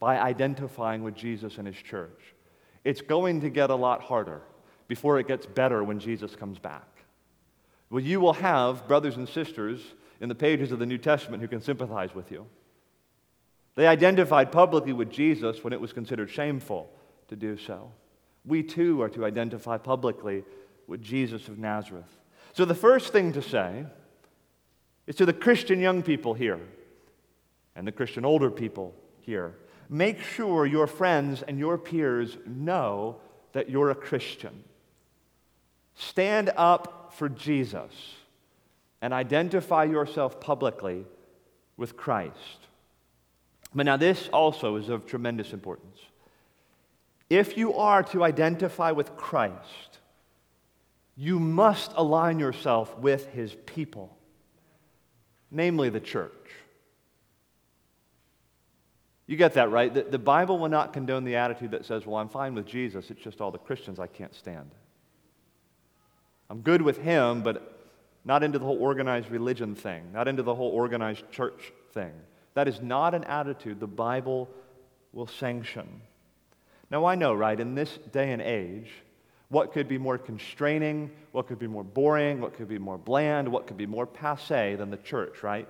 by 0.00 0.18
identifying 0.18 1.02
with 1.02 1.14
Jesus 1.14 1.58
and 1.58 1.66
his 1.66 1.76
church. 1.76 2.34
It's 2.82 3.02
going 3.02 3.42
to 3.42 3.50
get 3.50 3.68
a 3.68 3.74
lot 3.74 4.00
harder 4.00 4.40
before 4.88 5.18
it 5.20 5.28
gets 5.28 5.44
better 5.44 5.84
when 5.84 6.00
Jesus 6.00 6.34
comes 6.34 6.58
back. 6.58 6.88
Well, 7.90 8.02
you 8.02 8.18
will 8.18 8.32
have 8.32 8.88
brothers 8.88 9.16
and 9.16 9.28
sisters 9.28 9.80
in 10.22 10.30
the 10.30 10.34
pages 10.34 10.72
of 10.72 10.78
the 10.78 10.86
New 10.86 10.96
Testament 10.96 11.42
who 11.42 11.48
can 11.48 11.60
sympathize 11.60 12.14
with 12.14 12.32
you. 12.32 12.46
They 13.74 13.86
identified 13.86 14.52
publicly 14.52 14.94
with 14.94 15.10
Jesus 15.10 15.62
when 15.62 15.74
it 15.74 15.80
was 15.80 15.92
considered 15.92 16.30
shameful 16.30 16.90
to 17.28 17.36
do 17.36 17.58
so. 17.58 17.92
We 18.46 18.62
too 18.62 19.02
are 19.02 19.10
to 19.10 19.26
identify 19.26 19.76
publicly 19.76 20.44
with 20.86 21.02
Jesus 21.02 21.48
of 21.48 21.58
Nazareth. 21.58 22.18
So, 22.54 22.64
the 22.64 22.74
first 22.74 23.12
thing 23.12 23.32
to 23.32 23.42
say 23.42 23.86
is 25.06 25.16
to 25.16 25.26
the 25.26 25.32
Christian 25.32 25.80
young 25.80 26.02
people 26.02 26.34
here 26.34 26.60
and 27.74 27.86
the 27.86 27.92
Christian 27.92 28.24
older 28.24 28.50
people 28.50 28.94
here 29.20 29.54
make 29.92 30.20
sure 30.22 30.64
your 30.64 30.86
friends 30.86 31.42
and 31.42 31.58
your 31.58 31.76
peers 31.76 32.38
know 32.46 33.16
that 33.52 33.68
you're 33.68 33.90
a 33.90 33.94
Christian. 33.94 34.64
Stand 35.94 36.50
up 36.56 37.12
for 37.14 37.28
Jesus 37.28 37.92
and 39.02 39.12
identify 39.12 39.84
yourself 39.84 40.40
publicly 40.40 41.04
with 41.76 41.96
Christ. 41.96 42.66
But 43.74 43.86
now, 43.86 43.96
this 43.96 44.28
also 44.32 44.76
is 44.76 44.88
of 44.88 45.06
tremendous 45.06 45.52
importance. 45.52 45.98
If 47.28 47.56
you 47.56 47.74
are 47.74 48.02
to 48.04 48.24
identify 48.24 48.92
with 48.92 49.16
Christ, 49.16 49.98
you 51.16 51.38
must 51.38 51.92
align 51.96 52.38
yourself 52.38 52.96
with 52.98 53.28
his 53.28 53.54
people, 53.66 54.16
namely 55.52 55.90
the 55.90 56.00
church. 56.00 56.32
You 59.26 59.36
get 59.36 59.54
that, 59.54 59.70
right? 59.70 59.92
The, 59.92 60.02
the, 60.02 60.18
Bible 60.18 60.58
will 60.58 60.68
not 60.68 60.92
condone 60.92 61.24
the 61.24 61.36
attitude 61.36 61.70
that 61.70 61.86
says, 61.86 62.04
well, 62.04 62.16
I'm 62.16 62.28
fine 62.28 62.54
with 62.54 62.66
Jesus, 62.66 63.10
it's 63.10 63.22
just 63.22 63.40
all 63.40 63.50
the 63.50 63.58
Christians 63.58 64.00
I 64.00 64.06
can't 64.06 64.34
stand. 64.34 64.70
I'm 66.50 66.60
good 66.60 66.82
with 66.82 66.98
him, 66.98 67.42
but 67.42 67.88
not 68.24 68.42
into 68.42 68.58
the 68.58 68.64
whole 68.64 68.78
organized 68.78 69.30
religion 69.30 69.74
thing, 69.74 70.12
not 70.12 70.28
into 70.28 70.42
the 70.42 70.54
whole 70.54 70.70
organized 70.70 71.30
church 71.30 71.72
thing. 71.92 72.12
That 72.54 72.68
is 72.68 72.80
not 72.82 73.14
an 73.14 73.24
attitude 73.24 73.80
the 73.80 73.86
Bible 73.86 74.48
will 75.12 75.26
sanction. 75.26 76.02
Now, 76.90 77.06
I 77.06 77.14
know, 77.14 77.32
right, 77.32 77.58
in 77.58 77.74
this 77.74 77.98
day 78.12 78.32
and 78.32 78.42
age, 78.42 78.90
what 79.52 79.70
could 79.74 79.86
be 79.86 79.98
more 79.98 80.16
constraining, 80.16 81.10
what 81.32 81.46
could 81.46 81.58
be 81.58 81.66
more 81.66 81.84
boring, 81.84 82.40
what 82.40 82.54
could 82.54 82.68
be 82.68 82.78
more 82.78 82.96
bland, 82.96 83.46
what 83.46 83.66
could 83.66 83.76
be 83.76 83.84
more 83.84 84.06
passe 84.06 84.76
than 84.76 84.90
the 84.90 84.96
church, 84.96 85.42
right? 85.42 85.68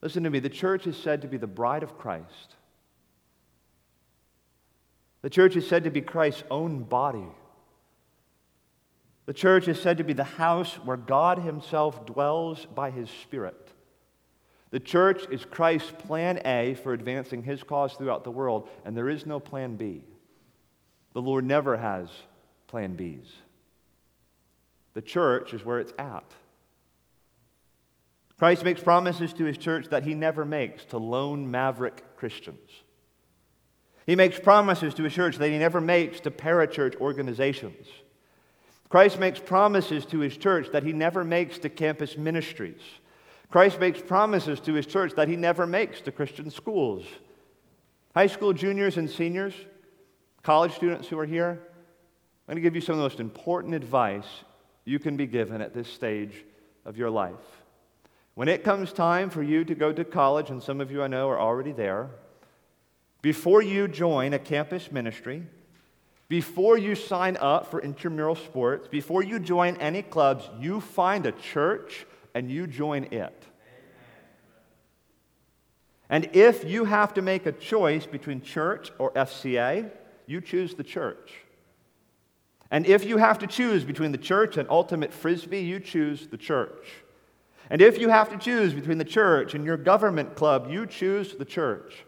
Listen 0.00 0.22
to 0.22 0.30
me, 0.30 0.38
the 0.38 0.48
church 0.48 0.86
is 0.86 0.96
said 0.96 1.22
to 1.22 1.26
be 1.26 1.36
the 1.36 1.48
bride 1.48 1.82
of 1.82 1.98
Christ. 1.98 2.54
The 5.22 5.28
church 5.28 5.56
is 5.56 5.66
said 5.66 5.82
to 5.82 5.90
be 5.90 6.00
Christ's 6.02 6.44
own 6.52 6.84
body. 6.84 7.26
The 9.26 9.34
church 9.34 9.66
is 9.66 9.82
said 9.82 9.98
to 9.98 10.04
be 10.04 10.12
the 10.12 10.22
house 10.22 10.74
where 10.84 10.96
God 10.96 11.40
Himself 11.40 12.06
dwells 12.06 12.64
by 12.76 12.92
His 12.92 13.10
Spirit. 13.10 13.72
The 14.70 14.78
church 14.78 15.26
is 15.32 15.44
Christ's 15.44 15.90
plan 15.90 16.42
A 16.44 16.74
for 16.74 16.92
advancing 16.92 17.42
his 17.42 17.64
cause 17.64 17.94
throughout 17.94 18.22
the 18.22 18.30
world, 18.30 18.68
and 18.84 18.96
there 18.96 19.08
is 19.08 19.26
no 19.26 19.40
plan 19.40 19.74
B. 19.74 20.04
The 21.18 21.22
Lord 21.22 21.44
never 21.44 21.76
has 21.76 22.08
plan 22.68 22.96
Bs. 22.96 23.26
The 24.94 25.02
church 25.02 25.52
is 25.52 25.64
where 25.64 25.80
it's 25.80 25.92
at. 25.98 26.22
Christ 28.38 28.62
makes 28.62 28.80
promises 28.80 29.32
to 29.32 29.44
his 29.44 29.58
church 29.58 29.88
that 29.88 30.04
he 30.04 30.14
never 30.14 30.44
makes 30.44 30.84
to 30.84 30.98
lone 30.98 31.50
maverick 31.50 32.04
Christians. 32.16 32.70
He 34.06 34.14
makes 34.14 34.38
promises 34.38 34.94
to 34.94 35.02
his 35.02 35.12
church 35.12 35.38
that 35.38 35.50
he 35.50 35.58
never 35.58 35.80
makes 35.80 36.20
to 36.20 36.30
parachurch 36.30 36.94
organizations. 37.00 37.88
Christ 38.88 39.18
makes 39.18 39.40
promises 39.40 40.06
to 40.06 40.20
his 40.20 40.36
church 40.36 40.68
that 40.70 40.84
he 40.84 40.92
never 40.92 41.24
makes 41.24 41.58
to 41.58 41.68
campus 41.68 42.16
ministries. 42.16 42.80
Christ 43.50 43.80
makes 43.80 44.00
promises 44.00 44.60
to 44.60 44.74
his 44.74 44.86
church 44.86 45.14
that 45.16 45.26
he 45.26 45.34
never 45.34 45.66
makes 45.66 46.00
to 46.02 46.12
Christian 46.12 46.48
schools. 46.48 47.04
High 48.14 48.28
school 48.28 48.52
juniors 48.52 48.96
and 48.96 49.10
seniors, 49.10 49.54
college 50.48 50.74
students 50.74 51.06
who 51.06 51.18
are 51.18 51.26
here, 51.26 51.60
I'm 52.48 52.54
going 52.54 52.56
to 52.56 52.62
give 52.62 52.74
you 52.74 52.80
some 52.80 52.94
of 52.94 53.00
the 53.00 53.02
most 53.02 53.20
important 53.20 53.74
advice 53.74 54.24
you 54.86 54.98
can 54.98 55.14
be 55.14 55.26
given 55.26 55.60
at 55.60 55.74
this 55.74 55.86
stage 55.86 56.42
of 56.86 56.96
your 56.96 57.10
life. 57.10 57.34
When 58.32 58.48
it 58.48 58.64
comes 58.64 58.94
time 58.94 59.28
for 59.28 59.42
you 59.42 59.62
to 59.66 59.74
go 59.74 59.92
to 59.92 60.04
college, 60.04 60.48
and 60.48 60.62
some 60.62 60.80
of 60.80 60.90
you 60.90 61.02
I 61.02 61.06
know 61.06 61.28
are 61.28 61.38
already 61.38 61.72
there, 61.72 62.08
before 63.20 63.60
you 63.60 63.88
join 63.88 64.32
a 64.32 64.38
campus 64.38 64.90
ministry, 64.90 65.42
before 66.28 66.78
you 66.78 66.94
sign 66.94 67.36
up 67.38 67.70
for 67.70 67.82
intramural 67.82 68.34
sports, 68.34 68.88
before 68.88 69.22
you 69.22 69.38
join 69.38 69.76
any 69.76 70.00
clubs, 70.00 70.48
you 70.58 70.80
find 70.80 71.26
a 71.26 71.32
church 71.32 72.06
and 72.34 72.50
you 72.50 72.66
join 72.66 73.04
it. 73.12 73.44
And 76.08 76.30
if 76.32 76.64
you 76.64 76.86
have 76.86 77.12
to 77.12 77.20
make 77.20 77.44
a 77.44 77.52
choice 77.52 78.06
between 78.06 78.40
church 78.40 78.90
or 78.98 79.12
FCA, 79.12 79.90
you 80.28 80.40
choose 80.42 80.74
the 80.74 80.84
church. 80.84 81.32
And 82.70 82.86
if 82.86 83.04
you 83.04 83.16
have 83.16 83.38
to 83.38 83.46
choose 83.46 83.82
between 83.82 84.12
the 84.12 84.18
church 84.18 84.58
and 84.58 84.68
ultimate 84.68 85.12
frisbee, 85.12 85.62
you 85.62 85.80
choose 85.80 86.26
the 86.26 86.36
church. 86.36 86.86
And 87.70 87.80
if 87.80 87.98
you 87.98 88.10
have 88.10 88.28
to 88.30 88.36
choose 88.36 88.74
between 88.74 88.98
the 88.98 89.04
church 89.04 89.54
and 89.54 89.64
your 89.64 89.78
government 89.78 90.34
club, 90.34 90.68
you 90.70 90.86
choose 90.86 91.34
the 91.34 91.46
church. 91.46 92.04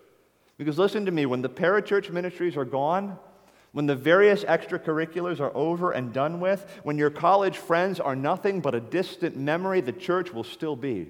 Because 0.58 0.78
listen 0.78 1.06
to 1.06 1.10
me, 1.10 1.24
when 1.24 1.40
the 1.40 1.48
parachurch 1.48 2.10
ministries 2.10 2.58
are 2.58 2.66
gone, 2.66 3.18
when 3.72 3.86
the 3.86 3.96
various 3.96 4.44
extracurriculars 4.44 5.40
are 5.40 5.54
over 5.56 5.92
and 5.92 6.12
done 6.12 6.40
with, 6.40 6.80
when 6.82 6.98
your 6.98 7.10
college 7.10 7.56
friends 7.56 8.00
are 8.00 8.16
nothing 8.16 8.60
but 8.60 8.74
a 8.74 8.80
distant 8.80 9.36
memory, 9.36 9.80
the 9.80 9.92
church 9.92 10.32
will 10.32 10.44
still 10.44 10.76
be. 10.76 11.08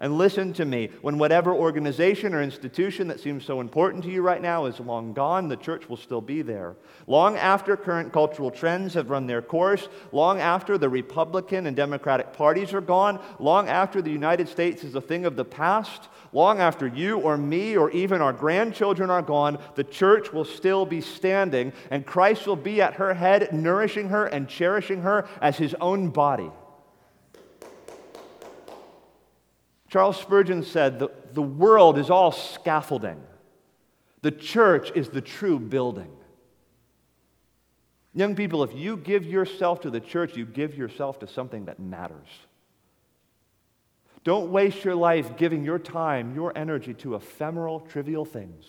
And 0.00 0.16
listen 0.16 0.54
to 0.54 0.64
me 0.64 0.88
when 1.02 1.18
whatever 1.18 1.52
organization 1.52 2.32
or 2.34 2.42
institution 2.42 3.06
that 3.08 3.20
seems 3.20 3.44
so 3.44 3.60
important 3.60 4.02
to 4.04 4.10
you 4.10 4.22
right 4.22 4.40
now 4.40 4.64
is 4.64 4.80
long 4.80 5.12
gone, 5.12 5.48
the 5.48 5.56
church 5.56 5.90
will 5.90 5.98
still 5.98 6.22
be 6.22 6.40
there. 6.40 6.74
Long 7.06 7.36
after 7.36 7.76
current 7.76 8.10
cultural 8.10 8.50
trends 8.50 8.94
have 8.94 9.10
run 9.10 9.26
their 9.26 9.42
course, 9.42 9.88
long 10.10 10.40
after 10.40 10.78
the 10.78 10.88
Republican 10.88 11.66
and 11.66 11.76
Democratic 11.76 12.32
parties 12.32 12.72
are 12.72 12.80
gone, 12.80 13.20
long 13.38 13.68
after 13.68 14.00
the 14.00 14.10
United 14.10 14.48
States 14.48 14.84
is 14.84 14.94
a 14.94 15.02
thing 15.02 15.26
of 15.26 15.36
the 15.36 15.44
past, 15.44 16.08
long 16.32 16.60
after 16.60 16.86
you 16.86 17.18
or 17.18 17.36
me 17.36 17.76
or 17.76 17.90
even 17.90 18.22
our 18.22 18.32
grandchildren 18.32 19.10
are 19.10 19.20
gone, 19.20 19.58
the 19.74 19.84
church 19.84 20.32
will 20.32 20.46
still 20.46 20.86
be 20.86 21.02
standing, 21.02 21.74
and 21.90 22.06
Christ 22.06 22.46
will 22.46 22.56
be 22.56 22.80
at 22.80 22.94
her 22.94 23.12
head, 23.12 23.52
nourishing 23.52 24.08
her 24.08 24.24
and 24.24 24.48
cherishing 24.48 25.02
her 25.02 25.28
as 25.42 25.58
his 25.58 25.74
own 25.74 26.08
body. 26.08 26.50
Charles 29.90 30.20
Spurgeon 30.20 30.62
said, 30.62 31.00
the, 31.00 31.10
the 31.32 31.42
world 31.42 31.98
is 31.98 32.10
all 32.10 32.30
scaffolding. 32.30 33.20
The 34.22 34.30
church 34.30 34.92
is 34.94 35.08
the 35.08 35.20
true 35.20 35.58
building. 35.58 36.12
Young 38.14 38.36
people, 38.36 38.62
if 38.62 38.74
you 38.74 38.96
give 38.96 39.24
yourself 39.24 39.80
to 39.80 39.90
the 39.90 40.00
church, 40.00 40.36
you 40.36 40.46
give 40.46 40.76
yourself 40.76 41.18
to 41.20 41.26
something 41.26 41.64
that 41.64 41.80
matters. 41.80 42.28
Don't 44.22 44.52
waste 44.52 44.84
your 44.84 44.94
life 44.94 45.36
giving 45.36 45.64
your 45.64 45.78
time, 45.78 46.34
your 46.36 46.56
energy 46.56 46.94
to 46.94 47.16
ephemeral, 47.16 47.80
trivial 47.80 48.24
things. 48.24 48.66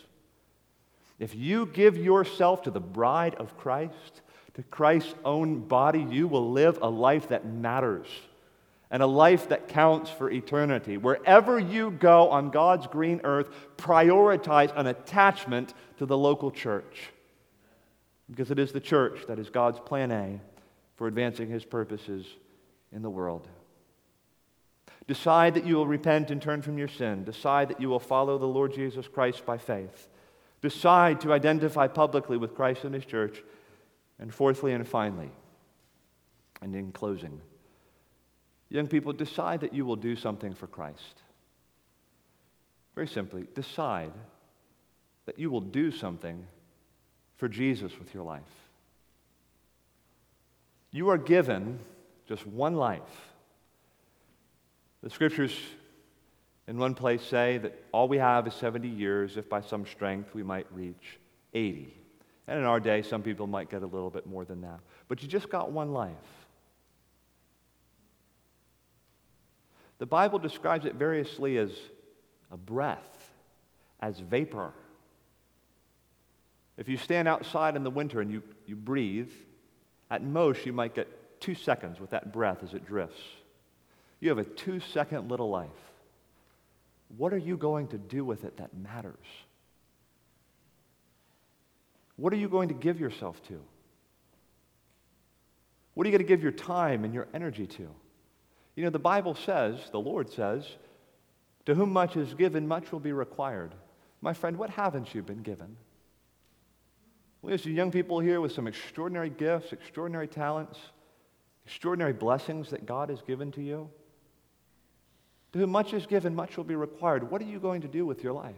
If 1.19 1.35
you 1.35 1.67
give 1.67 1.97
yourself 1.97 2.63
to 2.63 2.71
the 2.71 2.79
bride 2.79 3.35
of 3.35 3.57
Christ, 3.57 4.21
to 4.55 4.63
Christ's 4.63 5.13
own 5.23 5.59
body, 5.67 6.01
you 6.09 6.27
will 6.27 6.51
live 6.51 6.79
a 6.81 6.89
life 6.89 7.27
that 7.27 7.45
matters 7.45 8.07
and 8.91 9.01
a 9.01 9.07
life 9.07 9.49
that 9.49 9.69
counts 9.69 10.11
for 10.11 10.29
eternity. 10.29 10.97
Wherever 10.97 11.57
you 11.57 11.89
go 11.91 12.29
on 12.29 12.51
God's 12.51 12.87
green 12.87 13.21
earth, 13.23 13.49
prioritize 13.77 14.75
an 14.77 14.85
attachment 14.85 15.73
to 15.97 16.05
the 16.05 16.17
local 16.17 16.51
church. 16.51 17.09
Because 18.29 18.51
it 18.51 18.59
is 18.59 18.71
the 18.71 18.79
church 18.79 19.25
that 19.27 19.39
is 19.39 19.49
God's 19.49 19.79
plan 19.79 20.11
A 20.11 20.39
for 20.95 21.07
advancing 21.07 21.49
his 21.49 21.65
purposes 21.65 22.25
in 22.91 23.01
the 23.01 23.09
world. 23.09 23.47
Decide 25.07 25.55
that 25.55 25.65
you 25.65 25.75
will 25.75 25.87
repent 25.87 26.29
and 26.29 26.41
turn 26.41 26.61
from 26.61 26.77
your 26.77 26.87
sin. 26.87 27.23
Decide 27.23 27.69
that 27.69 27.81
you 27.81 27.89
will 27.89 27.99
follow 27.99 28.37
the 28.37 28.45
Lord 28.45 28.73
Jesus 28.73 29.07
Christ 29.07 29.45
by 29.45 29.57
faith. 29.57 30.07
Decide 30.61 31.21
to 31.21 31.33
identify 31.33 31.87
publicly 31.87 32.37
with 32.37 32.55
Christ 32.55 32.83
and 32.83 32.93
his 32.93 33.05
church. 33.05 33.41
And 34.19 34.31
fourthly 34.31 34.71
and 34.73 34.87
finally, 34.87 35.31
and 36.61 36.75
in 36.75 36.91
closing, 36.91 37.41
Young 38.71 38.87
people, 38.87 39.11
decide 39.11 39.59
that 39.61 39.73
you 39.73 39.85
will 39.85 39.97
do 39.97 40.15
something 40.15 40.53
for 40.53 40.65
Christ. 40.65 41.21
Very 42.95 43.07
simply, 43.07 43.45
decide 43.53 44.13
that 45.25 45.37
you 45.37 45.51
will 45.51 45.61
do 45.61 45.91
something 45.91 46.47
for 47.35 47.49
Jesus 47.49 47.91
with 47.99 48.13
your 48.13 48.23
life. 48.23 48.41
You 50.91 51.09
are 51.09 51.17
given 51.17 51.79
just 52.27 52.47
one 52.47 52.75
life. 52.75 53.01
The 55.03 55.09
scriptures 55.09 55.57
in 56.67 56.77
one 56.77 56.95
place 56.95 57.21
say 57.23 57.57
that 57.57 57.77
all 57.91 58.07
we 58.07 58.19
have 58.19 58.47
is 58.47 58.53
70 58.53 58.87
years, 58.87 59.35
if 59.35 59.49
by 59.49 59.59
some 59.59 59.85
strength 59.85 60.33
we 60.33 60.43
might 60.43 60.67
reach 60.71 61.19
80. 61.53 61.93
And 62.47 62.59
in 62.59 62.65
our 62.65 62.79
day, 62.79 63.01
some 63.01 63.21
people 63.21 63.47
might 63.47 63.69
get 63.69 63.83
a 63.83 63.85
little 63.85 64.09
bit 64.09 64.25
more 64.25 64.45
than 64.45 64.61
that. 64.61 64.79
But 65.09 65.21
you 65.21 65.27
just 65.27 65.49
got 65.49 65.71
one 65.73 65.91
life. 65.91 66.40
The 70.01 70.07
Bible 70.07 70.39
describes 70.39 70.87
it 70.87 70.95
variously 70.95 71.59
as 71.59 71.69
a 72.51 72.57
breath, 72.57 73.29
as 73.99 74.19
vapor. 74.19 74.73
If 76.75 76.89
you 76.89 76.97
stand 76.97 77.27
outside 77.27 77.75
in 77.75 77.83
the 77.83 77.91
winter 77.91 78.19
and 78.19 78.31
you, 78.31 78.41
you 78.65 78.75
breathe, 78.75 79.29
at 80.09 80.23
most 80.23 80.65
you 80.65 80.73
might 80.73 80.95
get 80.95 81.39
two 81.39 81.53
seconds 81.53 81.99
with 81.99 82.09
that 82.09 82.33
breath 82.33 82.63
as 82.63 82.73
it 82.73 82.83
drifts. 82.83 83.21
You 84.19 84.29
have 84.29 84.39
a 84.39 84.43
two 84.43 84.79
second 84.79 85.29
little 85.29 85.51
life. 85.51 85.69
What 87.15 87.31
are 87.31 87.37
you 87.37 87.55
going 87.55 87.89
to 87.89 87.99
do 87.99 88.25
with 88.25 88.43
it 88.43 88.57
that 88.57 88.75
matters? 88.75 89.13
What 92.15 92.33
are 92.33 92.37
you 92.37 92.49
going 92.49 92.69
to 92.69 92.73
give 92.73 92.99
yourself 92.99 93.39
to? 93.49 93.61
What 95.93 96.07
are 96.07 96.09
you 96.09 96.17
going 96.17 96.27
to 96.27 96.33
give 96.33 96.41
your 96.41 96.53
time 96.53 97.03
and 97.03 97.13
your 97.13 97.27
energy 97.35 97.67
to? 97.67 97.87
You 98.75 98.83
know, 98.83 98.89
the 98.89 98.99
Bible 98.99 99.35
says, 99.35 99.77
the 99.91 99.99
Lord 99.99 100.31
says, 100.31 100.65
to 101.65 101.75
whom 101.75 101.91
much 101.91 102.15
is 102.15 102.33
given, 102.33 102.67
much 102.67 102.91
will 102.91 102.99
be 102.99 103.13
required. 103.13 103.73
My 104.21 104.33
friend, 104.33 104.57
what 104.57 104.69
haven't 104.69 105.13
you 105.13 105.21
been 105.21 105.41
given? 105.41 105.77
We 107.41 107.51
have 107.51 107.61
some 107.61 107.73
young 107.73 107.91
people 107.91 108.19
here 108.19 108.39
with 108.39 108.51
some 108.51 108.67
extraordinary 108.67 109.29
gifts, 109.29 109.73
extraordinary 109.73 110.27
talents, 110.27 110.79
extraordinary 111.65 112.13
blessings 112.13 112.69
that 112.69 112.85
God 112.85 113.09
has 113.09 113.21
given 113.21 113.51
to 113.53 113.61
you. 113.61 113.89
To 115.53 115.59
whom 115.59 115.71
much 115.71 115.93
is 115.93 116.05
given, 116.05 116.33
much 116.33 116.55
will 116.55 116.63
be 116.63 116.75
required. 116.75 117.29
What 117.29 117.41
are 117.41 117.45
you 117.45 117.59
going 117.59 117.81
to 117.81 117.87
do 117.87 118.05
with 118.05 118.23
your 118.23 118.33
life? 118.33 118.55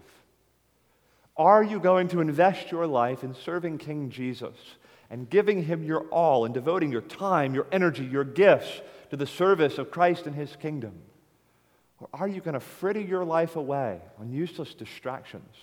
Are 1.35 1.63
you 1.63 1.79
going 1.79 2.09
to 2.09 2.21
invest 2.21 2.71
your 2.71 2.85
life 2.85 3.23
in 3.23 3.33
serving 3.33 3.79
King 3.79 4.09
Jesus 4.11 4.55
and 5.09 5.29
giving 5.29 5.63
him 5.63 5.83
your 5.83 6.01
all 6.09 6.45
and 6.45 6.53
devoting 6.53 6.91
your 6.91 7.01
time, 7.01 7.55
your 7.55 7.67
energy, 7.71 8.05
your 8.05 8.23
gifts 8.23 8.81
to 9.13 9.17
the 9.17 9.27
service 9.27 9.77
of 9.77 9.91
Christ 9.91 10.25
and 10.25 10.35
his 10.35 10.55
kingdom? 10.55 10.93
Or 11.99 12.09
are 12.15 12.27
you 12.27 12.41
going 12.41 12.55
to 12.55 12.59
fritter 12.59 12.99
your 12.99 13.23
life 13.23 13.55
away 13.55 14.01
on 14.19 14.31
useless 14.31 14.73
distractions? 14.73 15.55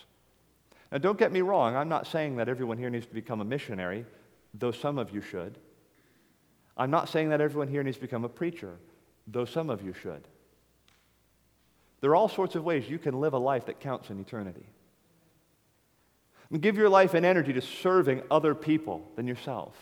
Now, 0.93 0.99
don't 0.99 1.19
get 1.19 1.33
me 1.33 1.41
wrong, 1.41 1.75
I'm 1.75 1.89
not 1.89 2.07
saying 2.07 2.37
that 2.37 2.49
everyone 2.49 2.79
here 2.79 2.91
needs 2.91 3.07
to 3.07 3.13
become 3.13 3.41
a 3.41 3.45
missionary, 3.45 4.07
though 4.55 4.71
some 4.71 4.99
of 4.99 5.11
you 5.11 5.21
should. 5.21 5.59
I'm 6.77 6.93
not 6.93 7.09
saying 7.09 7.31
that 7.31 7.41
everyone 7.41 7.67
here 7.67 7.83
needs 7.83 7.97
to 7.97 8.03
become 8.03 8.25
a 8.25 8.29
preacher, 8.29 8.77
though 9.27 9.47
some 9.47 9.69
of 9.69 9.83
you 9.83 9.95
should. 9.95 10.23
There 12.03 12.13
are 12.13 12.17
all 12.17 12.29
sorts 12.29 12.55
of 12.55 12.63
ways 12.63 12.89
you 12.89 13.01
can 13.01 13.21
live 13.21 13.33
a 13.33 13.39
life 13.39 13.67
that 13.67 13.81
counts 13.81 14.11
in 14.11 14.21
eternity. 14.21 14.67
And 16.53 16.63
give 16.63 16.77
your 16.77 16.89
life 16.89 17.15
and 17.15 17.27
energy 17.27 17.53
to 17.55 17.63
serving 17.63 18.23
other 18.31 18.55
people 18.55 19.11
than 19.17 19.27
yourself. 19.27 19.75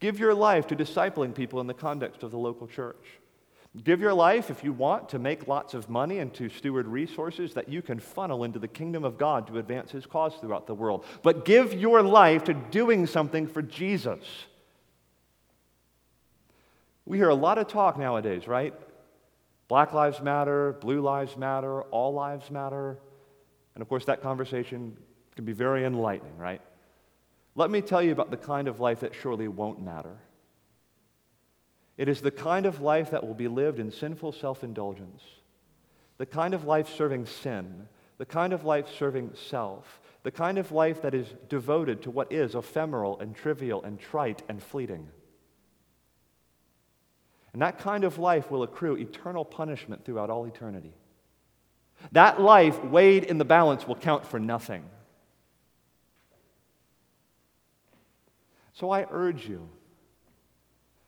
Give 0.00 0.18
your 0.18 0.34
life 0.34 0.66
to 0.68 0.76
discipling 0.76 1.34
people 1.34 1.60
in 1.60 1.66
the 1.66 1.74
context 1.74 2.22
of 2.22 2.30
the 2.30 2.38
local 2.38 2.66
church. 2.66 3.20
Give 3.84 4.00
your 4.00 4.14
life, 4.14 4.50
if 4.50 4.64
you 4.64 4.72
want, 4.72 5.10
to 5.10 5.20
make 5.20 5.46
lots 5.46 5.74
of 5.74 5.88
money 5.88 6.18
and 6.18 6.34
to 6.34 6.48
steward 6.48 6.88
resources 6.88 7.54
that 7.54 7.68
you 7.68 7.82
can 7.82 8.00
funnel 8.00 8.42
into 8.42 8.58
the 8.58 8.66
kingdom 8.66 9.04
of 9.04 9.16
God 9.16 9.46
to 9.46 9.58
advance 9.58 9.92
His 9.92 10.06
cause 10.06 10.34
throughout 10.40 10.66
the 10.66 10.74
world. 10.74 11.04
But 11.22 11.44
give 11.44 11.74
your 11.74 12.02
life 12.02 12.44
to 12.44 12.54
doing 12.54 13.06
something 13.06 13.46
for 13.46 13.62
Jesus. 13.62 14.24
We 17.04 17.18
hear 17.18 17.28
a 17.28 17.34
lot 17.34 17.58
of 17.58 17.68
talk 17.68 17.96
nowadays, 17.96 18.48
right? 18.48 18.74
Black 19.68 19.92
Lives 19.92 20.20
Matter, 20.20 20.72
Blue 20.80 21.00
Lives 21.00 21.36
Matter, 21.36 21.82
All 21.82 22.12
Lives 22.12 22.50
Matter. 22.50 22.98
And 23.76 23.82
of 23.82 23.88
course, 23.88 24.04
that 24.06 24.20
conversation 24.20 24.96
can 25.36 25.44
be 25.44 25.52
very 25.52 25.84
enlightening, 25.84 26.36
right? 26.36 26.60
Let 27.54 27.70
me 27.70 27.80
tell 27.80 28.02
you 28.02 28.12
about 28.12 28.30
the 28.30 28.36
kind 28.36 28.68
of 28.68 28.80
life 28.80 29.00
that 29.00 29.14
surely 29.14 29.48
won't 29.48 29.82
matter. 29.82 30.16
It 31.96 32.08
is 32.08 32.22
the 32.22 32.30
kind 32.30 32.64
of 32.64 32.80
life 32.80 33.10
that 33.10 33.26
will 33.26 33.34
be 33.34 33.48
lived 33.48 33.78
in 33.78 33.90
sinful 33.90 34.32
self 34.32 34.64
indulgence, 34.64 35.22
the 36.18 36.26
kind 36.26 36.54
of 36.54 36.64
life 36.64 36.88
serving 36.88 37.26
sin, 37.26 37.88
the 38.18 38.26
kind 38.26 38.52
of 38.52 38.64
life 38.64 38.88
serving 38.98 39.32
self, 39.34 40.00
the 40.22 40.30
kind 40.30 40.58
of 40.58 40.72
life 40.72 41.02
that 41.02 41.14
is 41.14 41.26
devoted 41.48 42.02
to 42.02 42.10
what 42.10 42.32
is 42.32 42.54
ephemeral 42.54 43.18
and 43.20 43.34
trivial 43.34 43.82
and 43.82 43.98
trite 43.98 44.42
and 44.48 44.62
fleeting. 44.62 45.08
And 47.52 47.62
that 47.62 47.78
kind 47.78 48.04
of 48.04 48.18
life 48.18 48.50
will 48.50 48.62
accrue 48.62 48.96
eternal 48.96 49.44
punishment 49.44 50.04
throughout 50.04 50.30
all 50.30 50.44
eternity. 50.44 50.94
That 52.12 52.40
life, 52.40 52.82
weighed 52.84 53.24
in 53.24 53.38
the 53.38 53.44
balance, 53.44 53.86
will 53.86 53.96
count 53.96 54.24
for 54.24 54.38
nothing. 54.38 54.84
So 58.80 58.90
I 58.90 59.06
urge 59.10 59.46
you, 59.46 59.68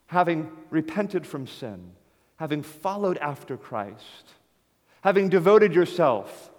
having 0.07 0.53
repented 0.69 1.27
from 1.27 1.47
sin, 1.47 1.93
having 2.37 2.63
followed 2.63 3.17
after 3.17 3.57
Christ, 3.57 4.35
having 5.01 5.31
devoted 5.31 5.75
yourself 5.75 6.51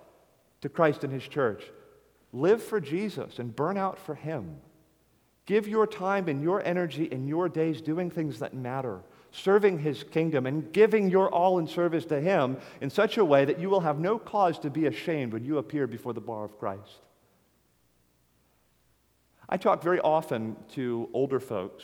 to 0.62 0.70
Christ 0.70 1.04
and 1.04 1.14
His 1.14 1.28
church, 1.28 1.64
live 2.32 2.64
for 2.64 2.82
Jesus 2.82 3.38
and 3.38 3.56
burn 3.56 3.78
out 3.78 4.00
for 4.00 4.16
Him. 4.16 4.56
Give 5.46 5.68
your 5.68 5.86
time 5.86 6.28
and 6.28 6.42
your 6.42 6.66
energy 6.66 7.10
and 7.12 7.30
your 7.30 7.48
days 7.48 7.80
doing 7.82 8.10
things 8.10 8.40
that 8.40 8.56
matter 8.56 9.02
serving 9.34 9.80
his 9.80 10.04
kingdom 10.04 10.46
and 10.46 10.72
giving 10.72 11.10
your 11.10 11.28
all 11.30 11.58
in 11.58 11.68
service 11.68 12.06
to 12.06 12.22
him 12.22 12.56
in 12.82 12.90
such 12.90 13.18
a 13.18 13.26
way 13.26 13.44
that 13.44 13.60
you 13.60 13.70
will 13.70 13.80
have 13.80 14.00
no 14.00 14.20
cause 14.20 14.60
to 14.60 14.70
be 14.70 14.86
ashamed 14.86 15.34
when 15.34 15.44
you 15.44 15.58
appear 15.58 15.88
before 15.88 16.14
the 16.14 16.22
bar 16.22 16.46
of 16.46 16.58
Christ. 16.60 17.02
I 19.54 19.58
talk 19.58 19.84
very 19.84 20.00
often 20.00 20.56
to 20.72 21.08
older 21.14 21.40
folks 21.40 21.84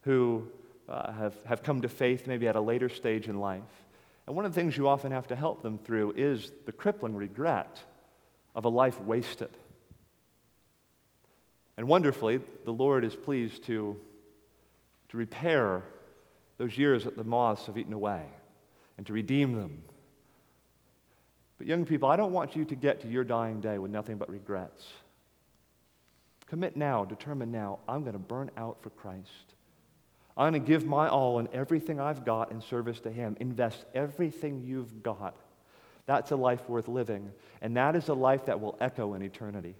who 0.00 0.48
uh, 0.88 1.12
have, 1.12 1.34
have 1.44 1.62
come 1.62 1.82
to 1.82 1.88
faith 1.88 2.26
maybe 2.26 2.48
at 2.48 2.56
a 2.56 2.60
later 2.60 2.88
stage 2.88 3.28
in 3.28 3.38
life. 3.38 3.62
And 4.26 4.34
one 4.34 4.44
of 4.44 4.52
the 4.52 4.60
things 4.60 4.76
you 4.76 4.88
often 4.88 5.12
have 5.12 5.28
to 5.28 5.36
help 5.36 5.62
them 5.62 5.78
through 5.78 6.14
is 6.16 6.50
the 6.66 6.72
crippling 6.72 7.14
regret 7.14 7.80
of 8.56 8.64
a 8.64 8.68
life 8.68 9.00
wasted. 9.02 9.50
And 11.76 11.86
wonderfully, 11.86 12.40
the 12.64 12.72
Lord 12.72 13.04
is 13.04 13.14
pleased 13.14 13.62
to, 13.66 13.96
to 15.10 15.16
repair 15.16 15.84
those 16.58 16.76
years 16.76 17.04
that 17.04 17.16
the 17.16 17.22
moths 17.22 17.66
have 17.66 17.78
eaten 17.78 17.92
away 17.92 18.24
and 18.98 19.06
to 19.06 19.12
redeem 19.12 19.54
them. 19.54 19.84
But, 21.56 21.68
young 21.68 21.84
people, 21.84 22.08
I 22.08 22.16
don't 22.16 22.32
want 22.32 22.56
you 22.56 22.64
to 22.64 22.74
get 22.74 23.02
to 23.02 23.08
your 23.08 23.22
dying 23.22 23.60
day 23.60 23.78
with 23.78 23.92
nothing 23.92 24.16
but 24.16 24.28
regrets. 24.28 24.84
Commit 26.50 26.76
now, 26.76 27.04
determine 27.04 27.52
now, 27.52 27.78
I'm 27.88 28.02
going 28.02 28.14
to 28.14 28.18
burn 28.18 28.50
out 28.56 28.82
for 28.82 28.90
Christ. 28.90 29.54
I'm 30.36 30.52
going 30.52 30.60
to 30.60 30.68
give 30.68 30.84
my 30.84 31.08
all 31.08 31.38
and 31.38 31.48
everything 31.52 32.00
I've 32.00 32.24
got 32.24 32.50
in 32.50 32.60
service 32.60 32.98
to 33.00 33.10
Him. 33.10 33.36
Invest 33.38 33.84
everything 33.94 34.64
you've 34.64 35.00
got. 35.04 35.36
That's 36.06 36.32
a 36.32 36.36
life 36.36 36.68
worth 36.68 36.88
living. 36.88 37.30
And 37.62 37.76
that 37.76 37.94
is 37.94 38.08
a 38.08 38.14
life 38.14 38.46
that 38.46 38.60
will 38.60 38.76
echo 38.80 39.14
in 39.14 39.22
eternity. 39.22 39.76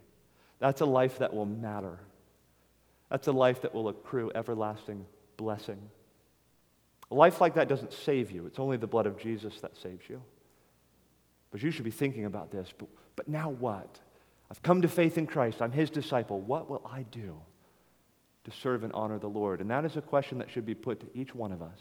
That's 0.61 0.81
a 0.81 0.87
life 0.87 1.19
that 1.19 1.35
will 1.35 1.45
matter. 1.45 1.99
That's 3.11 3.27
a 3.27 3.33
life 3.33 3.63
that 3.63 3.75
will 3.75 3.89
accrue 3.89 4.31
everlasting 4.33 5.07
blessing. 5.37 5.81
A 7.11 7.17
life 7.17 7.41
like 7.41 7.55
that 7.55 7.69
doesn't 7.69 7.93
save 7.93 8.31
you, 8.31 8.47
it's 8.47 8.61
only 8.61 8.77
the 8.77 8.87
blood 8.87 9.07
of 9.07 9.19
Jesus 9.19 9.61
that 9.63 9.77
saves 9.77 10.09
you. 10.09 10.23
But 11.51 11.65
you 11.65 11.73
should 11.73 11.85
be 11.85 11.91
thinking 11.91 12.27
about 12.27 12.53
this. 12.53 12.73
But, 12.79 12.89
but 13.17 13.27
now 13.27 13.51
what? 13.51 13.99
I've 14.51 14.63
come 14.63 14.83
to 14.83 14.89
faith 14.89 15.17
in 15.17 15.27
Christ. 15.27 15.63
I'm 15.63 15.73
his 15.73 15.91
disciple. 15.91 16.41
What 16.41 16.69
will 16.69 16.83
I 16.91 17.03
do 17.03 17.41
to 18.45 18.51
serve 18.51 18.83
and 18.83 18.93
honor 18.93 19.19
the 19.19 19.29
Lord? 19.29 19.61
And 19.61 19.71
that 19.71 19.85
is 19.85 19.97
a 19.97 20.03
question 20.03 20.39
that 20.39 20.51
should 20.51 20.67
be 20.67 20.75
put 20.75 21.01
to 21.01 21.07
each 21.19 21.35
one 21.35 21.53
of 21.53 21.63
us. 21.63 21.79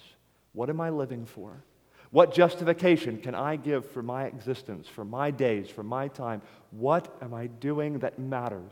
What 0.54 0.70
am 0.70 0.80
I 0.80 0.90
living 0.90 1.26
for? 1.26 1.64
What 2.12 2.34
justification 2.34 3.18
can 3.18 3.36
I 3.36 3.56
give 3.56 3.90
for 3.92 4.02
my 4.02 4.26
existence, 4.26 4.88
for 4.88 5.06
my 5.06 5.30
days, 5.32 5.70
for 5.70 5.84
my 5.84 6.08
time? 6.08 6.42
What 6.72 7.16
am 7.22 7.34
I 7.34 7.48
doing 7.48 8.00
that 8.00 8.18
matters 8.18 8.72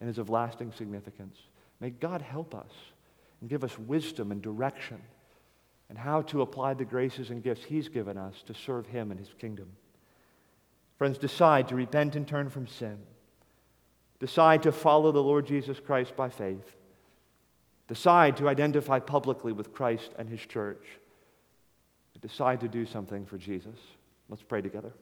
and 0.00 0.08
is 0.08 0.18
of 0.18 0.30
lasting 0.30 0.72
significance? 0.72 1.36
May 1.80 1.90
God 1.90 2.22
help 2.22 2.54
us 2.54 2.72
and 3.40 3.50
give 3.50 3.64
us 3.64 3.78
wisdom 3.78 4.32
and 4.32 4.40
direction 4.40 5.00
and 5.88 5.98
how 5.98 6.22
to 6.22 6.40
apply 6.40 6.74
the 6.74 6.84
graces 6.84 7.30
and 7.30 7.42
gifts 7.42 7.64
He's 7.64 7.88
given 7.88 8.16
us 8.16 8.42
to 8.46 8.54
serve 8.54 8.86
Him 8.86 9.10
and 9.10 9.20
His 9.20 9.30
kingdom. 9.38 9.70
Friends, 11.00 11.16
decide 11.16 11.66
to 11.68 11.74
repent 11.74 12.14
and 12.14 12.28
turn 12.28 12.50
from 12.50 12.66
sin. 12.66 12.98
Decide 14.18 14.64
to 14.64 14.70
follow 14.70 15.12
the 15.12 15.22
Lord 15.22 15.46
Jesus 15.46 15.80
Christ 15.80 16.14
by 16.14 16.28
faith. 16.28 16.76
Decide 17.88 18.36
to 18.36 18.50
identify 18.50 18.98
publicly 18.98 19.50
with 19.50 19.72
Christ 19.72 20.10
and 20.18 20.28
His 20.28 20.40
church. 20.40 20.84
Decide 22.20 22.60
to 22.60 22.68
do 22.68 22.84
something 22.84 23.24
for 23.24 23.38
Jesus. 23.38 23.78
Let's 24.28 24.42
pray 24.42 24.60
together. 24.60 24.92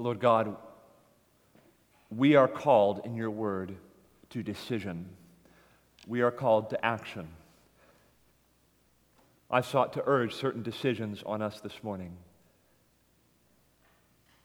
Lord 0.00 0.18
God, 0.18 0.56
we 2.10 2.34
are 2.34 2.48
called 2.48 3.02
in 3.04 3.14
your 3.14 3.30
word 3.30 3.76
to 4.30 4.42
decision. 4.42 5.06
We 6.06 6.22
are 6.22 6.30
called 6.30 6.70
to 6.70 6.82
action. 6.84 7.28
I 9.50 9.60
sought 9.60 9.92
to 9.92 10.02
urge 10.06 10.34
certain 10.34 10.62
decisions 10.62 11.22
on 11.26 11.42
us 11.42 11.60
this 11.60 11.82
morning. 11.82 12.16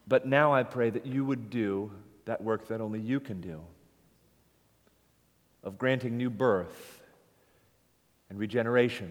But 0.06 0.26
now 0.26 0.52
I 0.52 0.62
pray 0.62 0.90
that 0.90 1.06
you 1.06 1.24
would 1.24 1.48
do 1.48 1.90
that 2.26 2.42
work 2.42 2.68
that 2.68 2.82
only 2.82 3.00
you 3.00 3.18
can 3.18 3.40
do 3.40 3.60
of 5.64 5.78
granting 5.78 6.18
new 6.18 6.28
birth 6.28 7.00
and 8.28 8.38
regeneration, 8.38 9.10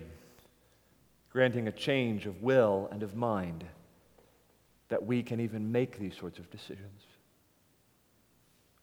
granting 1.31 1.67
a 1.67 1.71
change 1.71 2.27
of 2.27 2.43
will 2.43 2.87
and 2.91 3.01
of 3.01 3.15
mind 3.15 3.65
that 4.89 5.05
we 5.05 5.23
can 5.23 5.39
even 5.39 5.71
make 5.71 5.97
these 5.97 6.15
sorts 6.15 6.39
of 6.39 6.49
decisions. 6.49 7.01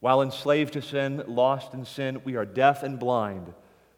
While 0.01 0.23
enslaved 0.23 0.73
to 0.73 0.83
sin, 0.83 1.23
lost 1.29 1.75
in 1.75 1.85
sin, 1.85 2.21
we 2.25 2.35
are 2.35 2.45
deaf 2.45 2.83
and 2.83 2.99
blind 2.99 3.55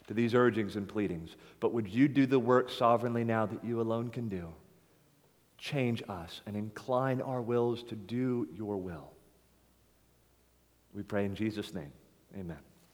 to 0.06 0.14
these 0.14 0.34
urgings 0.34 0.76
and 0.76 0.86
pleadings. 0.86 1.36
But 1.60 1.72
would 1.72 1.88
you 1.88 2.08
do 2.08 2.26
the 2.26 2.38
work 2.38 2.70
sovereignly 2.70 3.24
now 3.24 3.46
that 3.46 3.64
you 3.64 3.80
alone 3.80 4.10
can 4.10 4.28
do? 4.28 4.48
Change 5.56 6.02
us 6.08 6.42
and 6.46 6.56
incline 6.56 7.22
our 7.22 7.40
wills 7.40 7.82
to 7.84 7.94
do 7.94 8.46
your 8.52 8.76
will. 8.76 9.12
We 10.92 11.02
pray 11.02 11.24
in 11.24 11.34
Jesus' 11.34 11.72
name. 11.72 11.92
Amen. 12.38 12.58